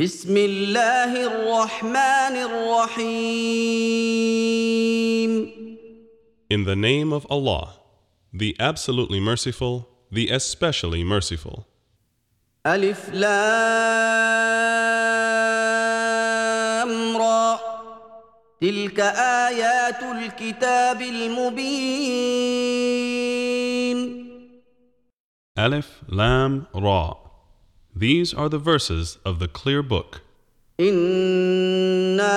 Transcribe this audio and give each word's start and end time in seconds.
بسم 0.00 0.36
الله 0.36 1.26
الرحمن 1.26 2.36
الرحيم 2.46 3.58
In 6.48 6.62
the 6.62 6.76
name 6.76 7.12
of 7.12 7.26
Allah, 7.28 7.80
the 8.32 8.54
absolutely 8.60 9.18
merciful, 9.18 9.88
the 10.12 10.28
especially 10.30 11.02
merciful. 11.02 11.64
ألف 12.66 13.08
لام 13.08 13.26
را 17.16 17.60
تلك 18.60 19.00
آيات 19.50 20.02
الكتاب 20.02 21.02
المبين 21.02 22.38
Alif, 25.58 26.04
Lam, 26.08 26.68
Ra. 26.72 27.27
These 27.97 28.33
are 28.33 28.49
the 28.49 28.57
verses 28.57 29.17
of 29.23 29.39
the 29.39 29.47
clear 29.47 29.83
book. 29.83 30.21
إنا 30.79 32.33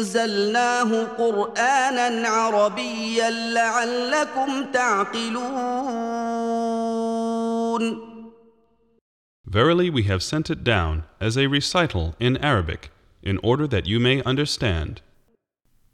أنزلناه 0.00 1.04
قرآنا 1.04 2.28
عربيا 2.28 3.30
لعلكم 3.30 4.72
تعقلون 4.72 5.60
Verily, 9.46 9.90
we 9.90 10.04
have 10.04 10.22
sent 10.22 10.48
it 10.48 10.62
down 10.62 11.04
as 11.20 11.36
a 11.36 11.48
recital 11.48 12.14
in 12.20 12.36
Arabic, 12.36 12.90
in 13.22 13.38
order 13.42 13.66
that 13.66 13.86
you 13.86 13.98
may 13.98 14.22
understand. 14.22 15.02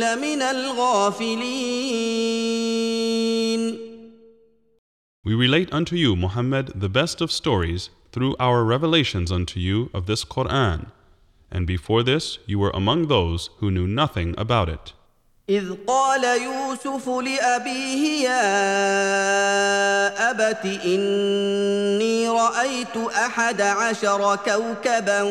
لمن 0.00 0.42
الغافلين 0.42 1.86
We 5.24 5.34
relate 5.34 5.72
unto 5.72 5.96
you, 5.96 6.14
Muhammad, 6.14 6.72
the 6.74 6.88
best 6.88 7.20
of 7.20 7.32
stories 7.32 7.90
through 8.12 8.36
our 8.38 8.64
revelations 8.64 9.32
unto 9.32 9.58
you 9.58 9.90
of 9.92 10.06
this 10.06 10.24
Quran. 10.24 10.92
And 11.50 11.66
before 11.66 12.02
this, 12.02 12.38
you 12.46 12.58
were 12.58 12.70
among 12.70 13.08
those 13.08 13.50
who 13.58 13.70
knew 13.70 13.86
nothing 13.88 14.34
about 14.38 14.68
it. 14.68 14.92
إذ 15.49 15.73
قال 15.87 16.41
يوسف 16.41 17.09
لأبيه 17.09 18.23
يا 18.29 18.41
أبت 20.31 20.65
إني 20.85 22.29
رأيت 22.29 22.97
أحد 22.97 23.61
عشر 23.61 24.35
كوكبا 24.35 25.21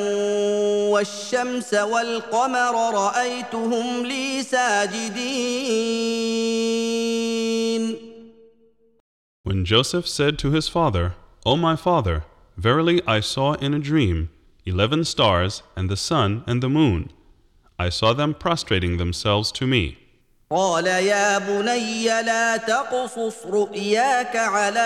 والشمس 0.90 1.74
والقمر 1.74 2.94
رأيتهم 2.94 4.06
لي 4.06 4.42
ساجدين 4.42 5.30
When 9.42 9.64
Joseph 9.64 10.06
said 10.06 10.38
to 10.40 10.50
his 10.50 10.68
father, 10.68 11.14
O 11.46 11.56
my 11.56 11.74
father, 11.76 12.24
verily 12.56 13.00
I 13.06 13.20
saw 13.20 13.54
in 13.54 13.72
a 13.74 13.78
dream 13.78 14.28
eleven 14.66 15.04
stars 15.04 15.62
and 15.76 15.88
the 15.88 15.96
sun 15.96 16.44
and 16.46 16.62
the 16.62 16.68
moon. 16.68 17.10
I 17.79 17.89
saw 17.89 18.13
them 18.13 18.33
prostrating 18.33 18.97
themselves 18.97 19.51
to 19.53 19.67
me. 19.67 19.97
قال 20.51 20.87
يا 20.87 21.37
بني 21.37 22.05
لا 22.05 22.57
تقصص 22.57 23.45
رؤياك 23.45 24.35
على 24.35 24.79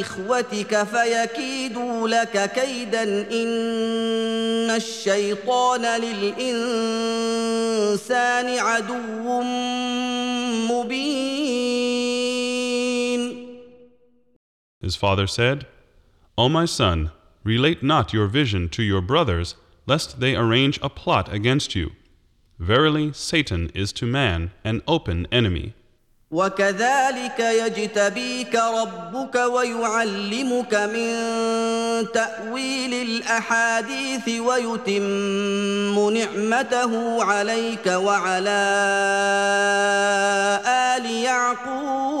اخوتك 0.00 0.82
فيكيدوا 0.82 2.08
لك 2.08 2.52
كيدا 2.52 3.02
ان 3.02 4.70
الشيطان 4.70 6.00
للانسان 6.00 6.98
عدو 8.58 9.42
مبين 10.70 11.50
His 14.82 14.96
father 14.96 15.26
said, 15.26 15.66
O 16.38 16.48
my 16.48 16.64
son, 16.64 17.10
relate 17.44 17.82
not 17.82 18.14
your 18.14 18.28
vision 18.28 18.68
to 18.70 18.82
your 18.82 19.02
brothers, 19.02 19.56
lest 19.86 20.20
they 20.20 20.36
arrange 20.36 20.78
a 20.82 20.88
plot 20.88 21.32
against 21.32 21.74
you. 21.74 21.92
Verily, 22.58 23.12
Satan 23.12 23.70
is 23.74 23.92
to 23.94 24.06
man 24.06 24.50
an 24.64 24.82
open 24.86 25.26
enemy. 25.32 25.74
وكذلك 26.30 27.40
يجتبيك 27.40 28.54
ربك 28.54 29.34
ويعلمك 29.34 30.74
من 30.74 31.12
تاويل 32.12 32.94
الاحاديث 32.94 34.28
ويتم 34.28 36.10
نعمته 36.10 37.24
عليك 37.24 37.86
وعلى 37.86 38.60
ال 40.66 41.06
يعقوب 41.10 42.20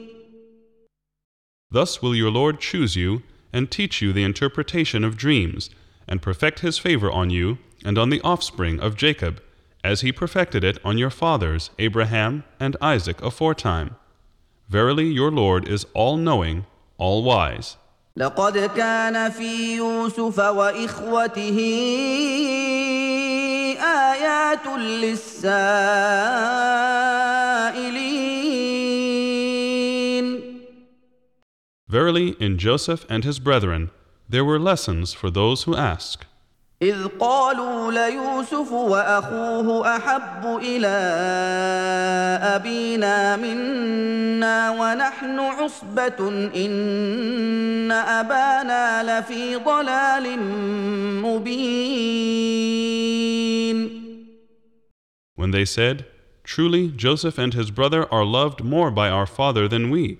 Thus 1.70 2.00
will 2.00 2.14
your 2.14 2.30
Lord 2.30 2.60
choose 2.60 2.96
you 2.96 3.22
and 3.52 3.70
teach 3.70 4.00
you 4.00 4.12
the 4.12 4.24
interpretation 4.24 5.04
of 5.04 5.16
dreams, 5.16 5.70
and 6.08 6.22
perfect 6.22 6.60
his 6.60 6.78
favor 6.78 7.10
on 7.10 7.30
you 7.30 7.58
and 7.84 7.98
on 7.98 8.10
the 8.10 8.20
offspring 8.22 8.80
of 8.80 8.96
Jacob, 8.96 9.42
as 9.82 10.00
he 10.00 10.12
perfected 10.12 10.64
it 10.64 10.78
on 10.84 10.98
your 10.98 11.10
fathers 11.10 11.70
Abraham 11.78 12.44
and 12.58 12.76
Isaac 12.80 13.20
aforetime. 13.22 13.96
Verily, 14.68 15.06
your 15.06 15.30
Lord 15.30 15.68
is 15.68 15.86
all 15.94 16.16
knowing, 16.16 16.66
all 16.98 17.22
wise. 17.22 17.76
لقد 18.16 18.58
كان 18.76 19.30
في 19.30 19.76
يوسف 19.76 20.38
واخوته 20.38 21.58
ايات 23.80 24.66
للسائلين 24.78 25.66
Verily, 31.90 32.34
in 32.40 32.58
Joseph 32.58 33.06
and 33.08 33.22
his 33.22 33.38
brethren, 33.38 33.90
there 34.28 34.44
were 34.44 34.58
lessons 34.58 35.12
for 35.12 35.30
those 35.30 35.62
who 35.62 35.76
ask. 35.76 36.26
اذ 36.82 37.06
قالوا 37.20 37.92
ليوسف 37.92 38.72
واخوه 38.72 39.96
احب 39.96 40.58
الى 40.62 40.86
ابينا 42.42 43.36
منا 43.36 44.70
ونحن 44.70 45.38
عصبه 45.38 46.28
ان 46.56 47.92
ابانا 47.92 49.20
لفي 49.20 49.56
ضلال 49.56 50.38
مبين 51.22 52.36
When 55.36 55.50
they 55.50 55.64
said, 55.64 56.04
Truly, 56.44 56.88
Joseph 56.88 57.38
and 57.38 57.54
his 57.54 57.70
brother 57.70 58.12
are 58.12 58.24
loved 58.24 58.64
more 58.64 58.90
by 58.90 59.08
our 59.08 59.26
father 59.26 59.68
than 59.68 59.90
we, 59.90 60.18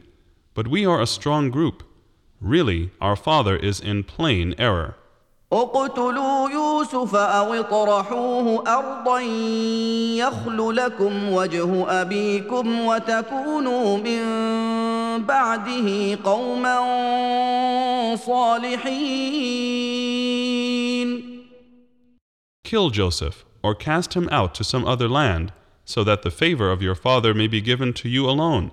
but 0.54 0.68
we 0.68 0.86
are 0.86 1.00
a 1.00 1.06
strong 1.06 1.50
group. 1.50 1.82
Really, 2.40 2.90
our 3.00 3.16
father 3.16 3.56
is 3.56 3.80
in 3.80 4.04
plain 4.04 4.54
error. 4.58 4.96
اقتلوا 5.52 6.50
يوسف 6.50 7.14
او 7.14 7.54
اطرحوه 7.54 8.64
ارضا 8.68 9.20
يخل 10.18 10.76
لكم 10.76 11.32
وجه 11.32 12.00
ابيكم 12.02 12.80
وتكونوا 12.80 13.96
من 13.98 14.22
بعده 15.24 16.18
قوما 16.24 16.76
صالحين 18.16 19.46
Kill 22.64 22.90
Joseph, 22.90 23.44
or 23.62 23.76
cast 23.76 24.14
him 24.14 24.28
out 24.32 24.52
to 24.54 24.64
some 24.64 24.84
other 24.84 25.08
land, 25.08 25.52
so 25.84 26.02
that 26.02 26.22
the 26.22 26.32
favor 26.32 26.72
of 26.72 26.82
your 26.82 26.96
father 26.96 27.32
may 27.32 27.46
be 27.46 27.60
given 27.60 27.92
to 27.92 28.08
you 28.08 28.28
alone, 28.28 28.72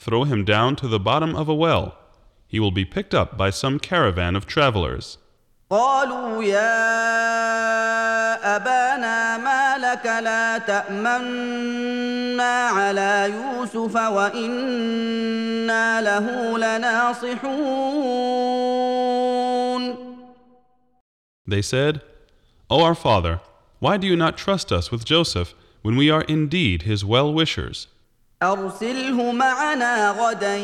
throw 0.00 0.24
him 0.24 0.44
down 0.44 0.76
to 0.76 0.88
the 0.88 1.00
bottom 1.00 1.34
of 1.34 1.48
a 1.48 1.54
well. 1.54 1.96
He 2.46 2.60
will 2.60 2.70
be 2.70 2.84
picked 2.84 3.14
up 3.14 3.36
by 3.36 3.50
some 3.50 3.78
caravan 3.78 4.36
of 4.36 4.46
travelers. 4.46 5.18
قالوا 5.70 6.44
يا 6.44 6.96
ابانا 8.56 9.38
ما 9.38 9.78
لك 9.78 10.06
لا 10.06 10.58
تامنا 10.58 12.68
على 12.68 13.32
يوسف 13.34 13.96
وانا 13.96 16.00
له 16.00 16.58
لناصحون 16.58 17.96
They 21.48 21.62
said, 21.62 22.02
O 22.68 22.82
our 22.82 22.94
father, 22.94 23.40
why 23.78 23.96
do 23.96 24.06
you 24.06 24.16
not 24.16 24.36
trust 24.36 24.72
us 24.72 24.90
with 24.90 25.04
Joseph 25.04 25.54
when 25.82 25.96
we 25.96 26.10
are 26.10 26.22
indeed 26.22 26.82
his 26.82 27.04
well 27.04 27.32
ارسله 28.43 29.31
معنا 29.31 30.11
غدا 30.11 30.57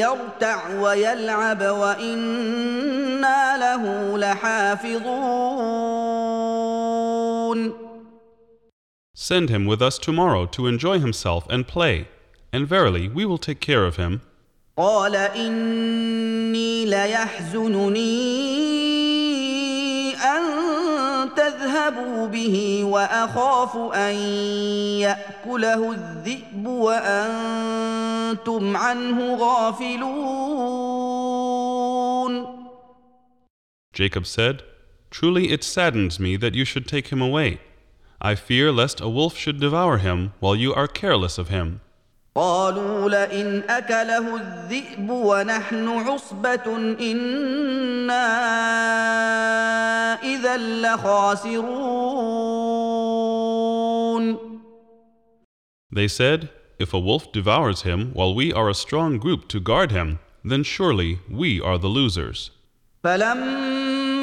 يرتع 0.00 0.80
ويلعب 0.80 1.62
وأنا 1.62 3.56
له 3.58 4.18
لحافظون 4.18 5.60
Send 9.14 9.50
him 9.50 9.66
with 9.66 9.82
us 9.82 9.98
tomorrow 9.98 10.46
to 10.46 10.66
enjoy 10.66 10.98
himself 10.98 11.46
and 11.50 11.68
play, 11.68 12.08
and 12.54 12.66
verily 12.66 13.06
we 13.08 13.26
will 13.26 13.36
take 13.38 13.60
care 13.60 13.84
of 13.84 13.96
him. 13.96 14.20
قال 14.76 15.16
اني 15.16 16.84
ليحزنني 16.86 18.50
تذهبوا 21.59 22.27
به 22.27 22.83
واخاف 22.83 23.77
ان 23.93 24.15
ياكله 24.99 25.91
الذئب 25.91 26.67
وانتم 26.67 27.97
عنه 28.77 29.35
غافلون 29.35 31.05
Jacob 33.93 34.25
said, 34.25 34.63
Truly 35.09 35.51
it 35.51 35.63
saddens 35.63 36.19
me 36.19 36.35
that 36.35 36.53
you 36.53 36.65
should 36.65 36.85
take 36.87 37.07
him 37.07 37.21
away. 37.21 37.61
I 38.21 38.35
fear 38.35 38.71
lest 38.71 38.99
a 38.99 39.07
wolf 39.07 39.37
should 39.37 39.59
devour 39.61 39.99
him 39.99 40.33
while 40.41 40.55
you 40.55 40.73
are 40.73 40.87
careless 40.87 41.37
of 41.37 41.47
him. 41.47 41.79
قالوا 42.34 43.08
لئن 43.08 43.62
اكله 43.68 44.36
الذئب 44.36 45.10
ونحن 45.10 45.88
عصبه 45.88 46.76
أنا 47.00 48.24
اذا 50.22 50.56
لخاسرون 50.56 52.10
They 55.92 56.06
said, 56.06 56.50
If 56.78 56.94
a 56.94 57.00
wolf 57.00 57.32
devours 57.32 57.82
him 57.82 58.12
while 58.14 58.32
we 58.32 58.52
are 58.52 58.68
a 58.68 58.74
strong 58.74 59.18
group 59.18 59.48
to 59.48 59.58
guard 59.58 59.90
him, 59.90 60.20
then 60.44 60.62
surely 60.62 61.18
we 61.28 61.60
are 61.60 61.78
the 61.78 61.88
losers. 61.88 62.52
فلما 63.04 63.69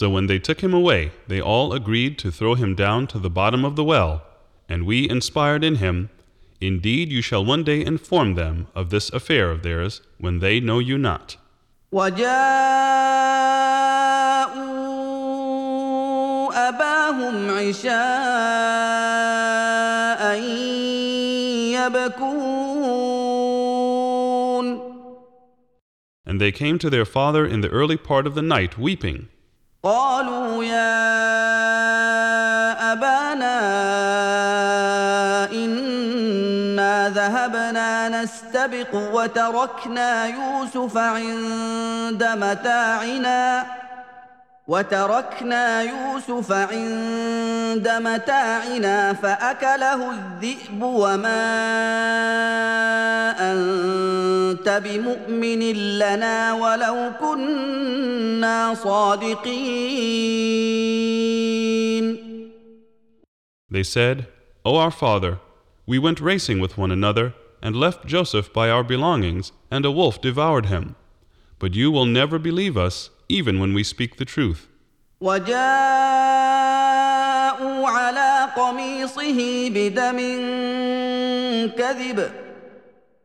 So 0.00 0.10
when 0.10 0.26
they 0.26 0.38
took 0.38 0.60
him 0.60 0.74
away, 0.74 1.12
they 1.26 1.40
all 1.40 1.72
agreed 1.72 2.18
to 2.18 2.30
throw 2.30 2.54
him 2.54 2.74
down 2.74 3.06
to 3.06 3.18
the 3.18 3.30
bottom 3.30 3.64
of 3.64 3.76
the 3.76 3.84
well, 3.84 4.22
and 4.68 4.84
we 4.84 5.08
inspired 5.08 5.64
in 5.64 5.76
him, 5.76 6.10
Indeed, 6.60 7.10
you 7.10 7.22
shall 7.22 7.42
one 7.42 7.64
day 7.64 7.82
inform 7.82 8.34
them 8.34 8.66
of 8.74 8.90
this 8.90 9.08
affair 9.10 9.50
of 9.50 9.62
theirs 9.62 10.02
when 10.18 10.40
they 10.40 10.60
know 10.60 10.80
you 10.80 10.98
not. 10.98 11.38
وجاءوا 11.92 12.26
اباهم 16.68 17.50
عشاء 17.50 17.96
يبكون 21.72 22.36
And 26.26 26.38
they 26.38 26.52
came 26.52 26.78
to 26.80 26.90
their 26.90 27.06
father 27.06 27.46
in 27.46 27.60
the 27.62 27.70
early 27.70 27.96
part 27.96 28.26
of 28.26 28.34
the 28.34 28.42
night, 28.42 28.76
weeping. 28.76 29.28
قالوا 29.83 30.63
يا 30.63 31.01
أبانا 32.91 33.59
إنا 35.51 37.09
ذهبنا 37.09 38.09
نستبق 38.09 38.93
وتركنا 38.93 40.25
يوسف 40.25 40.97
عند 40.97 42.23
متاعنا. 42.23 43.65
وتركنا 44.71 45.81
يوسف 45.81 46.51
عند 46.51 47.87
متاعنا 47.87 49.13
فاكله 49.13 50.11
الذئب 50.11 50.81
وما 50.83 51.43
انت 53.51 54.81
بمؤمن 54.83 55.59
لنا 55.99 56.53
ولو 56.53 57.11
كنا 57.19 58.73
صادقين 58.73 59.71
They 63.69 63.83
said, 63.83 64.27
O 64.65 64.77
our 64.77 64.91
father, 64.91 65.39
we 65.85 65.97
went 65.99 66.19
racing 66.21 66.59
with 66.59 66.77
one 66.77 66.91
another 66.91 67.33
and 67.61 67.75
left 67.75 68.05
Joseph 68.05 68.53
by 68.53 68.69
our 68.69 68.83
belongings, 68.83 69.51
and 69.69 69.85
a 69.85 69.91
wolf 69.91 70.21
devoured 70.21 70.67
him. 70.67 70.95
But 71.59 71.75
you 71.75 71.91
will 71.91 72.05
never 72.05 72.37
believe 72.39 72.75
us, 72.77 73.09
even 73.31 73.59
when 73.61 73.73
we 73.73 73.83
speak 73.83 74.17
the 74.17 74.25
truth. 74.25 74.67
وجاءوا 75.21 75.57
على 77.87 78.47
قميصه 78.57 79.69
بدم 79.69 80.17
كذب 81.77 82.31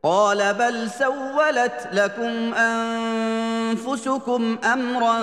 قال 0.03 0.53
بل 0.53 0.89
سولت 0.89 1.89
لكم 1.93 2.53
أنفسكم 2.53 4.57
أمرا 4.63 5.19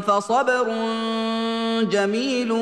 فصبر 0.00 0.68
جميل 1.82 2.52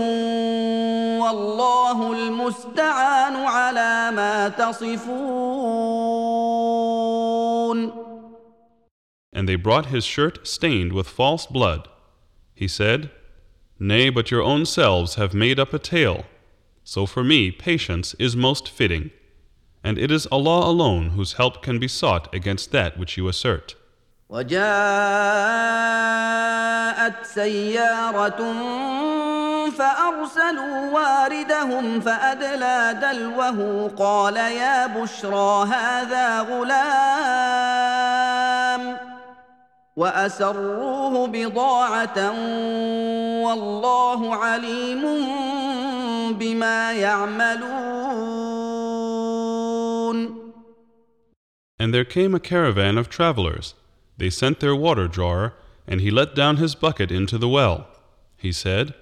والله 1.21 2.13
المستعان 2.13 3.37
على 3.37 4.11
ما 4.17 4.49
تصفون 4.49 5.01
And 9.40 9.48
they 9.50 9.56
brought 9.56 9.88
his 9.88 10.06
shirt 10.06 10.48
stained 10.48 10.94
with 10.94 11.08
false 11.08 11.46
blood. 11.46 11.90
He 12.54 12.68
said, 12.68 13.12
Nay, 13.80 14.10
but 14.10 14.32
your 14.32 14.42
own 14.42 14.66
selves 14.66 15.16
have 15.16 15.34
made 15.34 15.60
up 15.60 15.74
a 15.74 15.80
tale. 15.80 16.26
So 16.84 17.06
for 17.06 17.24
me, 17.24 17.52
patience 17.52 18.14
is 18.20 18.36
most 18.36 18.70
fitting. 18.70 19.12
And 19.84 19.98
it 19.98 20.12
is 20.12 20.28
Allah 20.32 20.70
alone 20.70 21.10
whose 21.10 21.34
help 21.34 21.62
can 21.62 21.80
be 21.80 21.88
sought 21.88 22.34
against 22.34 22.72
that 22.72 22.98
which 22.98 23.18
you 23.18 23.28
assert. 23.28 23.76
وجاءت 24.30 24.56
سيارة 27.26 28.40
فأرسلوا 29.70 30.92
واردهم 30.92 32.02
فأدلى 32.02 33.00
دلوه 33.02 33.92
قال 33.98 34.36
يا 34.36 34.88
بشرى 34.88 35.68
هذا 35.68 36.40
غلام 36.42 38.29
وأسروه 40.00 41.28
بضاعة 41.28 42.32
والله 43.44 44.36
عليم 44.36 45.02
بما 46.34 46.94
يعملون 46.94 47.76
And 51.78 51.94
there 51.94 52.06
came 52.06 52.34
a 52.34 52.40
caravan 52.40 52.98
of 52.98 53.10
travelers. 53.10 53.74
They 54.18 54.30
sent 54.30 54.62
their 54.62 54.76
water 54.76 55.10
drawer, 55.10 55.56
and 55.86 56.00
he 56.00 56.10
let 56.10 56.34
down 56.34 56.56
his 56.58 56.74
bucket 56.74 57.12
into 57.12 57.38
the 57.38 57.50
well. 57.50 57.88
He 58.38 58.54
said, 58.54 58.94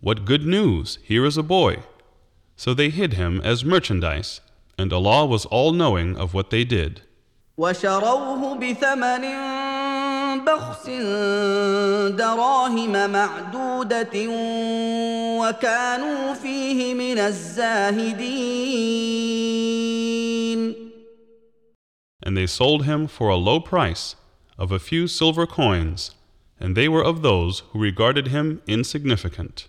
What 0.00 0.24
good 0.24 0.46
news! 0.46 0.98
Here 1.02 1.24
is 1.24 1.36
a 1.36 1.42
boy. 1.42 1.82
So 2.56 2.72
they 2.72 2.90
hid 2.90 3.14
him 3.14 3.40
as 3.42 3.64
merchandise, 3.64 4.40
and 4.78 4.92
Allah 4.92 5.26
was 5.26 5.44
all 5.46 5.72
knowing 5.72 6.16
of 6.16 6.34
what 6.34 6.50
they 6.50 6.64
did. 6.64 7.02
وشروه 7.58 8.58
بثمن 8.58 9.24
بخس 10.44 10.86
دراهم 12.16 13.10
معدودة 13.10 14.28
وكانوا 15.40 16.34
فيه 16.34 16.94
من 16.94 17.18
الزاهدين 17.18 18.74
And 22.26 22.36
they 22.36 22.46
sold 22.46 22.84
him 22.84 23.06
for 23.06 23.28
a 23.28 23.36
low 23.36 23.60
price 23.60 24.16
of 24.58 24.72
a 24.72 24.78
few 24.78 25.06
silver 25.06 25.46
coins, 25.46 26.12
and 26.58 26.74
they 26.74 26.88
were 26.88 27.04
of 27.04 27.20
those 27.20 27.62
who 27.70 27.78
regarded 27.78 28.28
him 28.28 28.62
insignificant. 28.66 29.68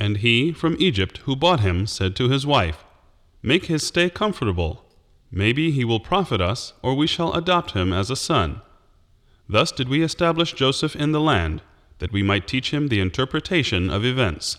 And 0.00 0.16
he 0.16 0.50
from 0.50 0.76
Egypt 0.78 1.18
who 1.24 1.36
bought 1.36 1.60
him 1.60 1.86
said 1.86 2.16
to 2.16 2.30
his 2.30 2.46
wife, 2.46 2.84
Make 3.42 3.66
his 3.66 3.86
stay 3.86 4.08
comfortable. 4.08 4.86
Maybe 5.30 5.70
he 5.70 5.84
will 5.84 6.00
profit 6.00 6.40
us, 6.40 6.72
or 6.82 6.94
we 6.94 7.06
shall 7.06 7.34
adopt 7.34 7.72
him 7.72 7.92
as 7.92 8.08
a 8.08 8.16
son. 8.16 8.62
Thus 9.46 9.70
did 9.70 9.90
we 9.90 10.02
establish 10.02 10.54
Joseph 10.54 10.96
in 10.96 11.12
the 11.12 11.20
land, 11.20 11.60
that 11.98 12.12
we 12.12 12.22
might 12.22 12.48
teach 12.48 12.72
him 12.72 12.88
the 12.88 12.98
interpretation 12.98 13.90
of 13.90 14.04
events. 14.04 14.58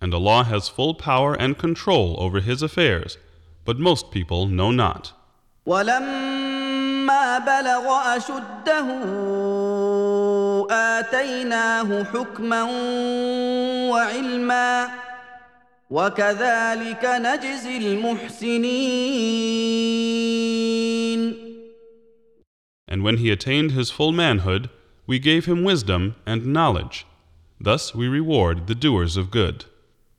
And 0.00 0.14
Allah 0.14 0.44
has 0.44 0.68
full 0.68 0.94
power 0.94 1.34
and 1.34 1.58
control 1.58 2.16
over 2.18 2.40
his 2.40 2.62
affairs, 2.62 3.18
but 3.66 3.78
most 3.78 4.10
people 4.10 4.46
know 4.46 4.70
not. 4.70 5.12
آتيناه 10.70 12.04
حكما 12.04 12.62
وعلما 13.90 14.88
وكذلك 15.90 17.04
نجزي 17.04 17.76
المحسنين 17.76 18.80
And 22.92 23.04
when 23.04 23.18
he 23.18 23.30
attained 23.30 23.70
his 23.70 23.90
full 23.90 24.10
manhood, 24.10 24.68
we 25.06 25.18
gave 25.20 25.46
him 25.46 25.62
wisdom 25.62 26.16
and 26.26 26.46
knowledge. 26.46 27.06
Thus 27.60 27.94
we 27.94 28.08
reward 28.08 28.66
the 28.66 28.74
doers 28.74 29.16
of 29.16 29.30
good. 29.30 29.64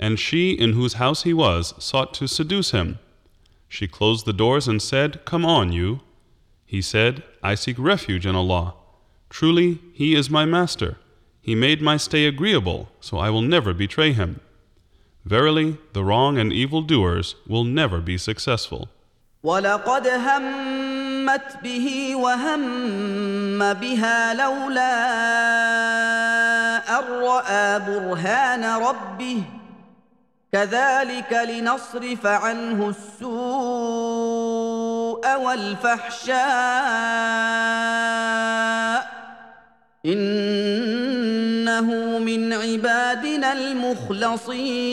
And 0.00 0.18
she 0.18 0.52
in 0.52 0.74
whose 0.74 0.94
house 0.94 1.22
he 1.22 1.32
was 1.32 1.72
sought 1.78 2.12
to 2.14 2.26
seduce 2.26 2.70
him. 2.70 2.98
She 3.68 3.88
closed 3.88 4.26
the 4.26 4.32
doors 4.32 4.68
and 4.68 4.80
said, 4.80 5.24
Come 5.24 5.44
on, 5.44 5.72
you. 5.72 6.00
He 6.64 6.82
said, 6.82 7.22
I 7.42 7.54
seek 7.54 7.78
refuge 7.78 8.26
in 8.26 8.34
Allah. 8.34 8.74
Truly, 9.30 9.80
He 9.92 10.14
is 10.14 10.30
my 10.30 10.44
master. 10.44 10.98
He 11.40 11.54
made 11.54 11.80
my 11.80 11.96
stay 11.96 12.26
agreeable, 12.26 12.88
so 13.00 13.18
I 13.18 13.30
will 13.30 13.42
never 13.42 13.72
betray 13.72 14.12
him. 14.12 14.40
Verily, 15.24 15.78
the 15.92 16.04
wrong 16.04 16.38
and 16.38 16.52
evil 16.52 16.82
doers 16.82 17.36
will 17.46 17.64
never 17.64 18.00
be 18.00 18.18
successful. 18.18 18.88
ولقد 19.42 20.06
همت 20.06 21.62
به 21.62 22.16
وهم 22.16 23.74
بها 23.74 24.34
لولا 24.34 24.96
ان 26.88 27.04
راى 27.04 27.78
برهان 27.78 28.64
ربه 28.64 29.42
كذلك 30.52 31.32
لنصرف 31.32 32.26
عنه 32.26 32.88
السوء 32.88 33.26
والفحشاء 35.44 36.36
انه 40.06 42.18
من 42.18 42.52
عبادنا 42.52 43.52
المخلصين 43.52 44.86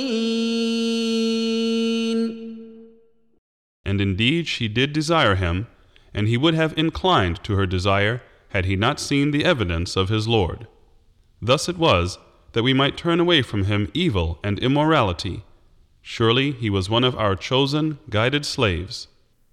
And 3.86 4.01
indeed 4.01 4.48
she 4.48 4.67
did 4.67 4.91
desire 4.91 5.36
him, 5.36 5.67
and 6.15 6.27
he 6.27 6.38
would 6.38 6.55
have 6.55 6.77
inclined 6.77 7.43
to 7.43 7.55
her 7.55 7.67
desire 7.67 8.22
had 8.50 8.65
he 8.65 8.75
not 8.75 9.00
seen 9.00 9.31
the 9.31 9.45
evidence 9.45 9.95
of 9.95 10.10
his 10.10 10.27
Lord. 10.27 10.67
Thus 11.41 11.69
it 11.69 11.77
was 11.77 12.17
that 12.53 12.63
we 12.63 12.74
might 12.74 12.98
turn 12.98 13.19
away 13.19 13.41
from 13.41 13.65
him 13.65 13.91
evil 13.93 14.39
and 14.43 14.60
immorality. 14.60 15.43
Surely 16.07 16.51
he 16.51 16.69
was 16.69 16.89
one 16.89 17.03
of 17.03 17.15
our 17.15 17.36
chosen, 17.36 17.98
guided 18.10 18.45
slaves. 18.45 19.07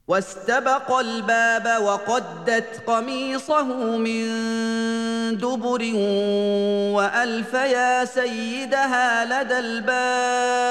واستبق 0.09 0.90
الباب 0.92 1.83
وقدت 1.83 2.83
قميصه 2.87 3.97
من 3.97 4.26
دبر 5.38 5.83
والف 6.95 7.54
يا 7.54 8.04
سيدها 8.04 9.25
لدى 9.25 9.59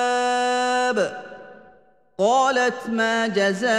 الباب 0.08 1.00
قالت 2.20 2.90
ما 2.90 3.28
جزاء 3.28 3.70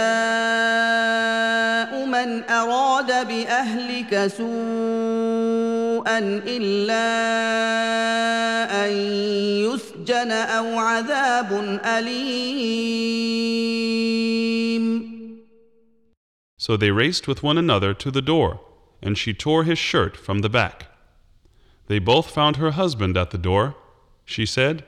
من 2.05 2.43
اراد 2.49 3.27
باهلك 3.27 4.27
سوءا 4.27 6.19
الا 6.47 7.07
ان 8.85 8.91
يسجن 9.65 10.31
او 10.31 10.79
عذاب 10.79 11.79
اليم 11.85 13.11
So 16.57 16.77
they 16.77 16.91
raced 16.91 17.27
with 17.27 17.43
one 17.43 17.57
another 17.57 17.93
to 17.93 18.11
the 18.11 18.21
door, 18.21 18.59
and 19.01 19.17
she 19.17 19.33
tore 19.33 19.63
his 19.63 19.79
shirt 19.79 20.15
from 20.15 20.39
the 20.39 20.49
back. 20.49 20.85
They 21.87 21.99
both 21.99 22.29
found 22.29 22.57
her 22.57 22.71
husband 22.71 23.17
at 23.17 23.31
the 23.31 23.39
door. 23.39 23.75
She 24.25 24.45
said, 24.45 24.85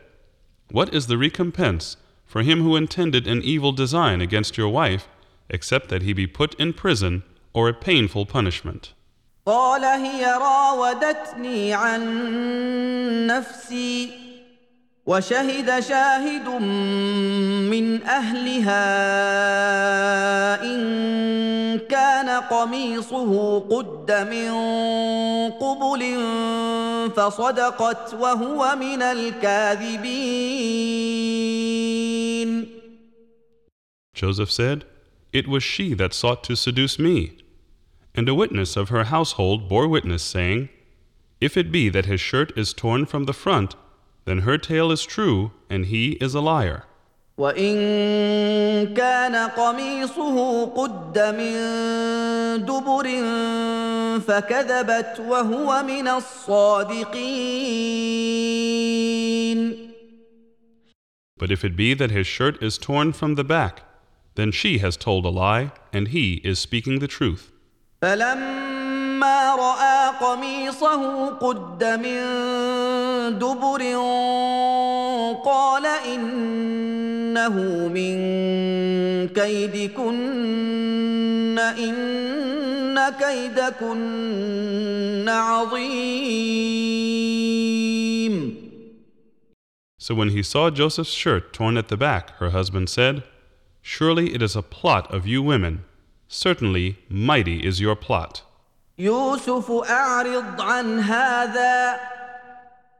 What 0.72 0.93
is 0.93 1.08
the 1.08 1.17
recompense 1.17 1.98
for 2.38 2.41
him 2.41 2.62
who 2.62 2.75
intended 2.75 3.27
an 3.27 3.41
evil 3.41 3.72
design 3.72 4.22
against 4.22 4.58
your 4.58 4.70
wife, 4.70 5.08
except 5.50 5.89
that 5.89 6.01
he 6.01 6.13
be 6.13 6.27
put 6.27 6.53
in 6.55 6.74
prison 6.74 7.24
or 7.53 7.70
a 7.70 7.74
painful 7.74 8.25
punishment? 8.25 8.93
قال 9.46 9.84
هي 9.84 10.25
راودتني 10.25 11.74
عن 11.74 13.27
نفسي 13.27 14.24
وشهد 15.08 15.79
شاهد 15.79 16.50
من 17.70 18.03
اهلها 18.03 18.84
ان 20.63 21.79
كان 21.79 22.29
قميصه 22.29 23.60
قد 23.60 24.12
من 24.12 24.51
قبل 25.51 26.01
فصدقت 27.15 28.13
وهو 28.13 28.75
من 28.75 29.01
الكاذبين 29.01 30.53
Joseph 34.13 34.51
said, 34.51 34.86
It 35.34 35.48
was 35.48 35.63
she 35.63 35.93
that 35.96 36.13
sought 36.13 36.43
to 36.46 36.55
seduce 36.55 37.00
me. 37.00 37.34
And 38.15 38.29
a 38.29 38.36
witness 38.36 38.77
of 38.77 38.89
her 38.89 39.05
household 39.05 39.67
bore 39.67 39.88
witness, 39.88 40.22
saying, 40.24 40.70
If 41.41 41.58
it 41.58 41.72
be 41.72 41.89
that 41.89 42.05
his 42.05 42.22
shirt 42.22 42.55
is 42.55 42.74
torn 42.74 43.05
from 43.05 43.24
the 43.25 43.34
front, 43.34 43.75
then 44.27 44.39
her 44.39 44.58
tale 44.58 44.91
is 44.91 45.03
true 45.03 45.51
and 45.70 45.86
he 45.88 46.13
is 46.13 46.34
a 46.36 46.41
liar. 46.41 46.84
وان 47.38 48.93
كان 48.93 49.36
قميصه 49.36 50.65
قد 50.65 51.20
من 51.20 51.55
دبر 52.65 53.03
فكذبت 54.20 55.20
وهو 55.20 55.84
من 55.84 56.08
الصادقين 56.08 57.13
But 61.39 61.51
if 61.51 61.65
it 61.65 61.75
be 61.75 61.93
that 61.96 62.12
his 62.12 62.27
shirt 62.27 62.62
is 62.62 62.77
torn 62.77 63.12
from 63.12 63.36
the 63.36 63.43
back, 63.43 63.82
then 64.36 64.51
she 64.51 64.77
has 64.77 64.96
told 64.96 65.25
a 65.25 65.29
lie 65.29 65.72
and 65.91 66.10
he 66.10 66.36
is 66.43 66.60
speaking 66.60 67.00
the 67.00 67.08
truth. 67.08 67.51
فلما 68.01 68.66
راى 69.55 70.10
قميصه 70.22 71.29
قد 71.29 71.84
من 71.84 72.20
دبر 73.39 73.82
قال 75.46 75.86
انه 75.86 77.55
من 77.88 78.17
كيدكن 79.27 80.13
ان 81.60 83.12
كيدكن 83.20 84.00
عظيم 85.29 86.74
So 89.98 90.13
when 90.13 90.29
he 90.29 90.43
saw 90.43 90.70
Joseph's 90.70 91.13
shirt 91.13 91.53
torn 91.53 91.77
at 91.77 91.88
the 91.88 91.96
back, 91.96 92.32
her 92.39 92.50
husband 92.50 92.89
said, 92.89 93.24
Surely 93.82 94.34
it 94.36 94.41
is 94.41 94.53
a 94.53 94.62
plot 94.62 95.10
of 95.13 95.25
you 95.25 95.41
women. 95.41 95.86
Certainly 96.27 96.98
mighty 97.08 97.65
is 97.65 97.79
your 97.79 97.96
plot. 97.96 98.43
يوسف 99.00 99.72
اعرض 99.72 100.62
عن 100.62 101.00
هذا 101.00 102.00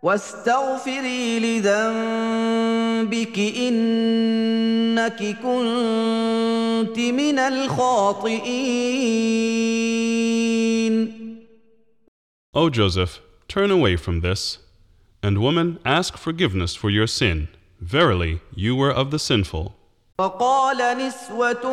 واستغفري 0.04 1.40
لذنبك 1.40 3.40
انك 3.58 5.38
كنت 5.44 7.00
من 7.00 7.40
الخاطئين 7.40 8.84
O 12.56 12.70
Joseph, 12.70 13.20
turn 13.48 13.72
away 13.72 13.96
from 13.96 14.22
this. 14.22 14.60
And 15.24 15.40
woman, 15.40 15.80
ask 15.86 16.18
forgiveness 16.18 16.76
for 16.76 16.92
your 16.92 17.08
sin. 17.08 17.48
Verily, 17.82 18.42
you 18.54 18.76
were 18.76 18.92
of 18.92 19.10
the 19.10 19.18
sinful. 19.20 19.74
وقال 20.20 20.98
نسوة 20.98 21.66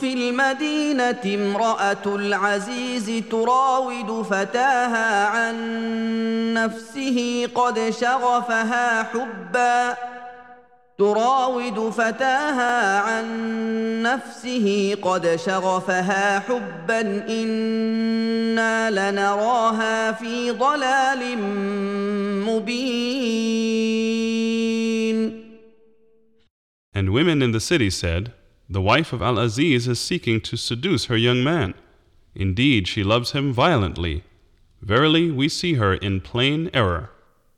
في 0.00 0.12
المدينة 0.12 1.22
امرأة 1.34 2.06
العزيز 2.06 3.22
تراود 3.30 4.22
فتاها 4.22 5.26
عن 5.26 5.56
نفسه 6.54 7.48
قد 7.54 7.90
شغفها 7.90 9.02
حبا. 9.02 9.96
تراود 10.98 11.90
فتاها 11.90 12.98
عن 13.00 13.26
نفسه 14.02 14.96
قد 15.02 15.36
شغفها 15.36 16.40
حبا. 16.40 17.00
إنا 17.28 18.90
لنراها 18.90 20.12
في 20.12 20.50
ضلال 20.50 21.38
مبين. 22.46 23.58
And 26.94 27.10
women 27.10 27.42
in 27.42 27.52
the 27.52 27.60
city 27.60 27.90
said, 27.90 28.32
The 28.69 28.81
wife 28.81 29.13
of 29.13 29.21
Al 29.21 29.37
Aziz 29.37 29.87
is 29.87 29.99
seeking 29.99 30.41
to 30.41 30.55
seduce 30.57 31.05
her 31.05 31.17
young 31.17 31.43
man. 31.43 31.73
Indeed, 32.35 32.87
she 32.87 33.03
loves 33.03 33.31
him 33.31 33.53
violently. 33.53 34.23
Verily, 34.81 35.31
we 35.31 35.47
see 35.49 35.75
her 35.75 35.93
in 35.93 36.21
plain 36.21 36.69
error. 36.73 37.09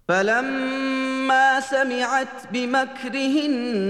فلما 0.07 1.59
سمعت 1.59 2.51
بمكرهن 2.53 3.85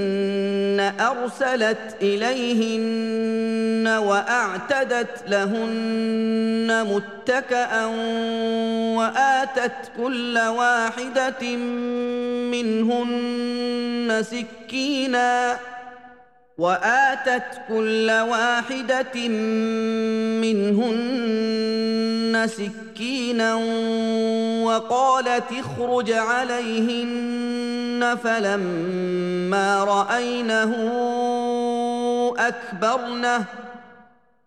ارسلت 1.00 1.97
اليهن 2.01 3.87
واعتدت 3.87 5.24
لهن 5.27 6.85
متكئا 6.87 7.85
واتت 8.96 9.91
كل 9.98 10.37
واحده 10.37 11.55
منهن 12.51 14.24
سكينا 14.24 15.59
وآتت 16.60 17.60
كل 17.68 18.10
واحدة 18.10 19.28
منهن 20.44 22.46
سكينا 22.46 23.54
وقالت 24.64 25.44
اخرج 25.52 26.12
عليهن 26.12 28.18
فلما 28.25 29.84
رأينه 29.84 30.75
أكبرنه 32.38 33.44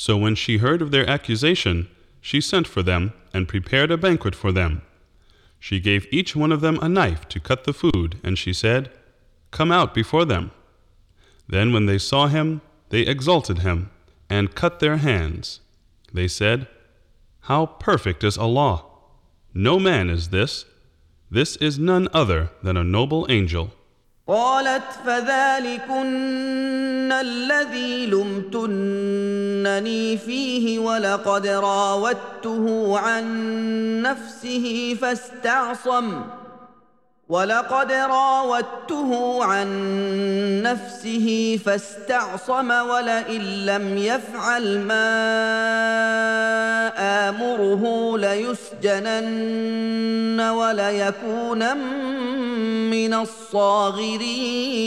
So 0.00 0.16
when 0.16 0.34
she 0.34 0.56
heard 0.56 0.80
of 0.80 0.92
their 0.92 1.06
accusation, 1.06 1.86
she 2.22 2.40
sent 2.40 2.66
for 2.66 2.82
them 2.82 3.12
and 3.34 3.46
prepared 3.46 3.90
a 3.90 3.98
banquet 3.98 4.34
for 4.34 4.50
them. 4.50 4.80
She 5.58 5.78
gave 5.78 6.06
each 6.10 6.34
one 6.34 6.52
of 6.52 6.62
them 6.62 6.78
a 6.80 6.88
knife 6.88 7.28
to 7.28 7.38
cut 7.38 7.64
the 7.64 7.74
food, 7.74 8.18
and 8.24 8.38
she 8.38 8.54
said, 8.54 8.90
Come 9.50 9.70
out 9.70 9.92
before 9.92 10.24
them. 10.24 10.52
Then 11.46 11.74
when 11.74 11.84
they 11.84 11.98
saw 11.98 12.28
him, 12.28 12.62
they 12.88 13.02
exalted 13.02 13.58
him 13.58 13.90
and 14.30 14.54
cut 14.54 14.80
their 14.80 14.96
hands. 14.96 15.60
They 16.14 16.28
said, 16.28 16.66
How 17.40 17.66
perfect 17.66 18.24
is 18.24 18.38
Allah! 18.38 18.86
No 19.52 19.78
man 19.78 20.08
is 20.08 20.30
this. 20.30 20.64
This 21.30 21.56
is 21.56 21.78
none 21.78 22.08
other 22.14 22.48
than 22.62 22.78
a 22.78 22.82
noble 22.82 23.26
angel. 23.28 23.74
قالت 24.30 24.82
فذلكن 25.06 27.12
الذي 27.12 28.06
لمتنني 28.06 30.16
فيه 30.16 30.78
ولقد 30.78 31.46
راودته 31.46 32.98
عن 32.98 33.24
نفسه 34.02 34.96
فاستعصم 35.00 36.22
ولقد 37.30 37.92
راودته 37.92 39.44
عن 39.44 39.68
نفسه 40.62 41.58
فاستعصم 41.64 42.70
ولئن 42.70 43.42
لم 43.66 43.98
يفعل 43.98 44.78
ما 44.80 45.10
آمره 47.28 48.18
ليسجنن 48.18 49.60
وليكونن 50.40 51.78
من 52.90 53.14
الصاغرين 53.14 54.80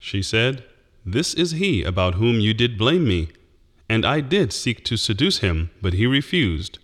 She 0.00 0.22
said, 0.22 0.64
This 1.04 1.34
is 1.34 1.50
he 1.52 1.82
about 1.82 2.14
whom 2.14 2.40
you 2.40 2.54
did 2.54 2.78
blame 2.78 3.06
me. 3.06 3.28
And 3.88 4.06
I 4.06 4.20
did 4.20 4.52
seek 4.52 4.84
to 4.84 4.96
seduce 4.96 5.38
him, 5.40 5.70
but 5.82 5.92
he 5.94 6.06
refused. 6.06 6.78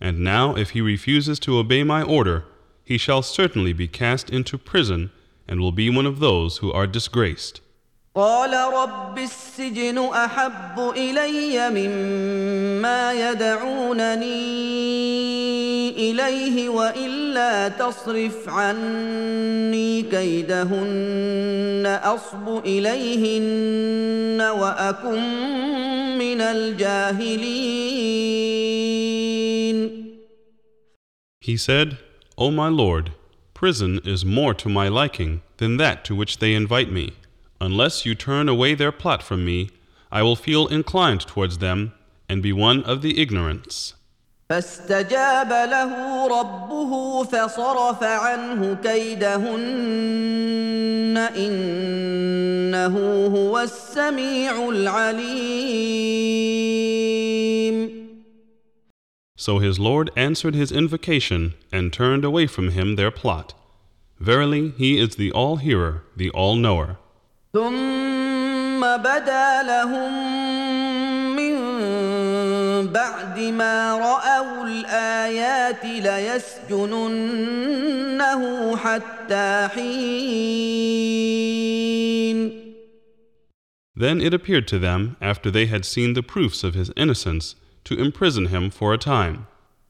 And 0.00 0.20
now, 0.20 0.54
if 0.54 0.70
he 0.70 0.80
refuses 0.80 1.38
to 1.40 1.58
obey 1.58 1.82
my 1.82 2.02
order, 2.02 2.44
he 2.84 2.98
shall 2.98 3.22
certainly 3.22 3.72
be 3.72 3.88
cast 3.88 4.28
into 4.28 4.58
prison 4.58 5.10
and 5.48 5.60
will 5.60 5.72
be 5.72 5.88
one 5.88 6.06
of 6.06 6.20
those 6.20 6.58
who 6.58 6.72
are 6.72 6.86
disgraced. 6.86 7.60
قال 8.16 8.52
رب 8.74 9.18
السجن 9.18 9.98
احب 9.98 10.92
الي 10.96 11.70
مما 11.70 13.12
يدعونني 13.12 14.30
اليه 16.10 16.68
والا 16.68 17.68
تصرف 17.68 18.48
عني 18.48 20.02
كيدهن 20.02 21.98
اصب 22.04 22.66
اليهن 22.66 24.40
واكن 24.40 25.20
من 26.18 26.40
الجاهلين 26.40 28.04
He 31.48 31.56
said, 31.58 31.98
O 32.38 32.50
my 32.50 32.68
Lord, 32.68 33.12
prison 33.52 34.00
is 34.02 34.24
more 34.24 34.54
to 34.54 34.68
my 34.70 34.88
liking 34.88 35.42
than 35.58 35.76
that 35.76 36.02
to 36.06 36.14
which 36.14 36.38
they 36.38 36.54
invite 36.54 36.90
me. 36.90 37.12
Unless 37.60 38.06
you 38.06 38.14
turn 38.14 38.48
away 38.48 38.74
their 38.74 38.90
plot 38.90 39.22
from 39.22 39.44
me, 39.44 39.68
I 40.10 40.22
will 40.22 40.36
feel 40.36 40.66
inclined 40.68 41.20
towards 41.20 41.58
them 41.58 41.92
and 42.30 42.42
be 42.42 42.54
one 42.54 42.82
of 42.84 43.02
the 43.02 43.18
ignorants. 43.18 43.92
فاستجاب 44.50 45.48
له 45.48 46.26
ربه 46.26 47.24
فصرف 47.24 48.02
عنه 48.02 48.74
كيدهن 48.74 49.58
انه 51.36 53.26
هو 53.26 53.58
السميع 53.58 54.68
العليم 54.68 56.04
So 59.38 59.58
his 59.58 59.80
Lord 59.80 60.12
answered 60.14 60.54
his 60.54 60.70
invocation 60.70 61.54
and 61.72 61.92
turned 61.92 62.24
away 62.24 62.46
from 62.46 62.70
him 62.70 62.94
their 62.94 63.10
plot. 63.10 63.52
Verily, 64.20 64.72
he 64.78 65.00
is 65.00 65.16
the 65.16 65.32
all 65.32 65.56
hearer, 65.56 66.04
the 66.16 66.30
all 66.30 66.54
knower. 66.54 66.98
ثم 67.52 68.80
بدا 68.80 69.62
لهم 69.62 70.12
من 71.36 71.54
بعد 72.92 73.38
ما 73.38 73.98
راوا 73.98 74.66
الايات 74.66 75.84
ليسجننه 75.84 77.16
حتى 78.76 79.68
حين 79.74 80.94
Then 83.96 84.20
it 84.20 84.34
appeared 84.34 84.66
to 84.68 84.78
them, 84.78 85.16
after 85.20 85.50
they 85.50 85.66
had 85.66 85.84
seen 85.84 86.14
the 86.14 86.22
proofs 86.22 86.64
of 86.64 86.74
his 86.74 86.90
innocence, 86.96 87.54
to 87.85 87.95
imprison 87.95 88.45
him 88.47 88.69
for 88.69 88.93
a 88.93 88.97
time. 88.97 89.45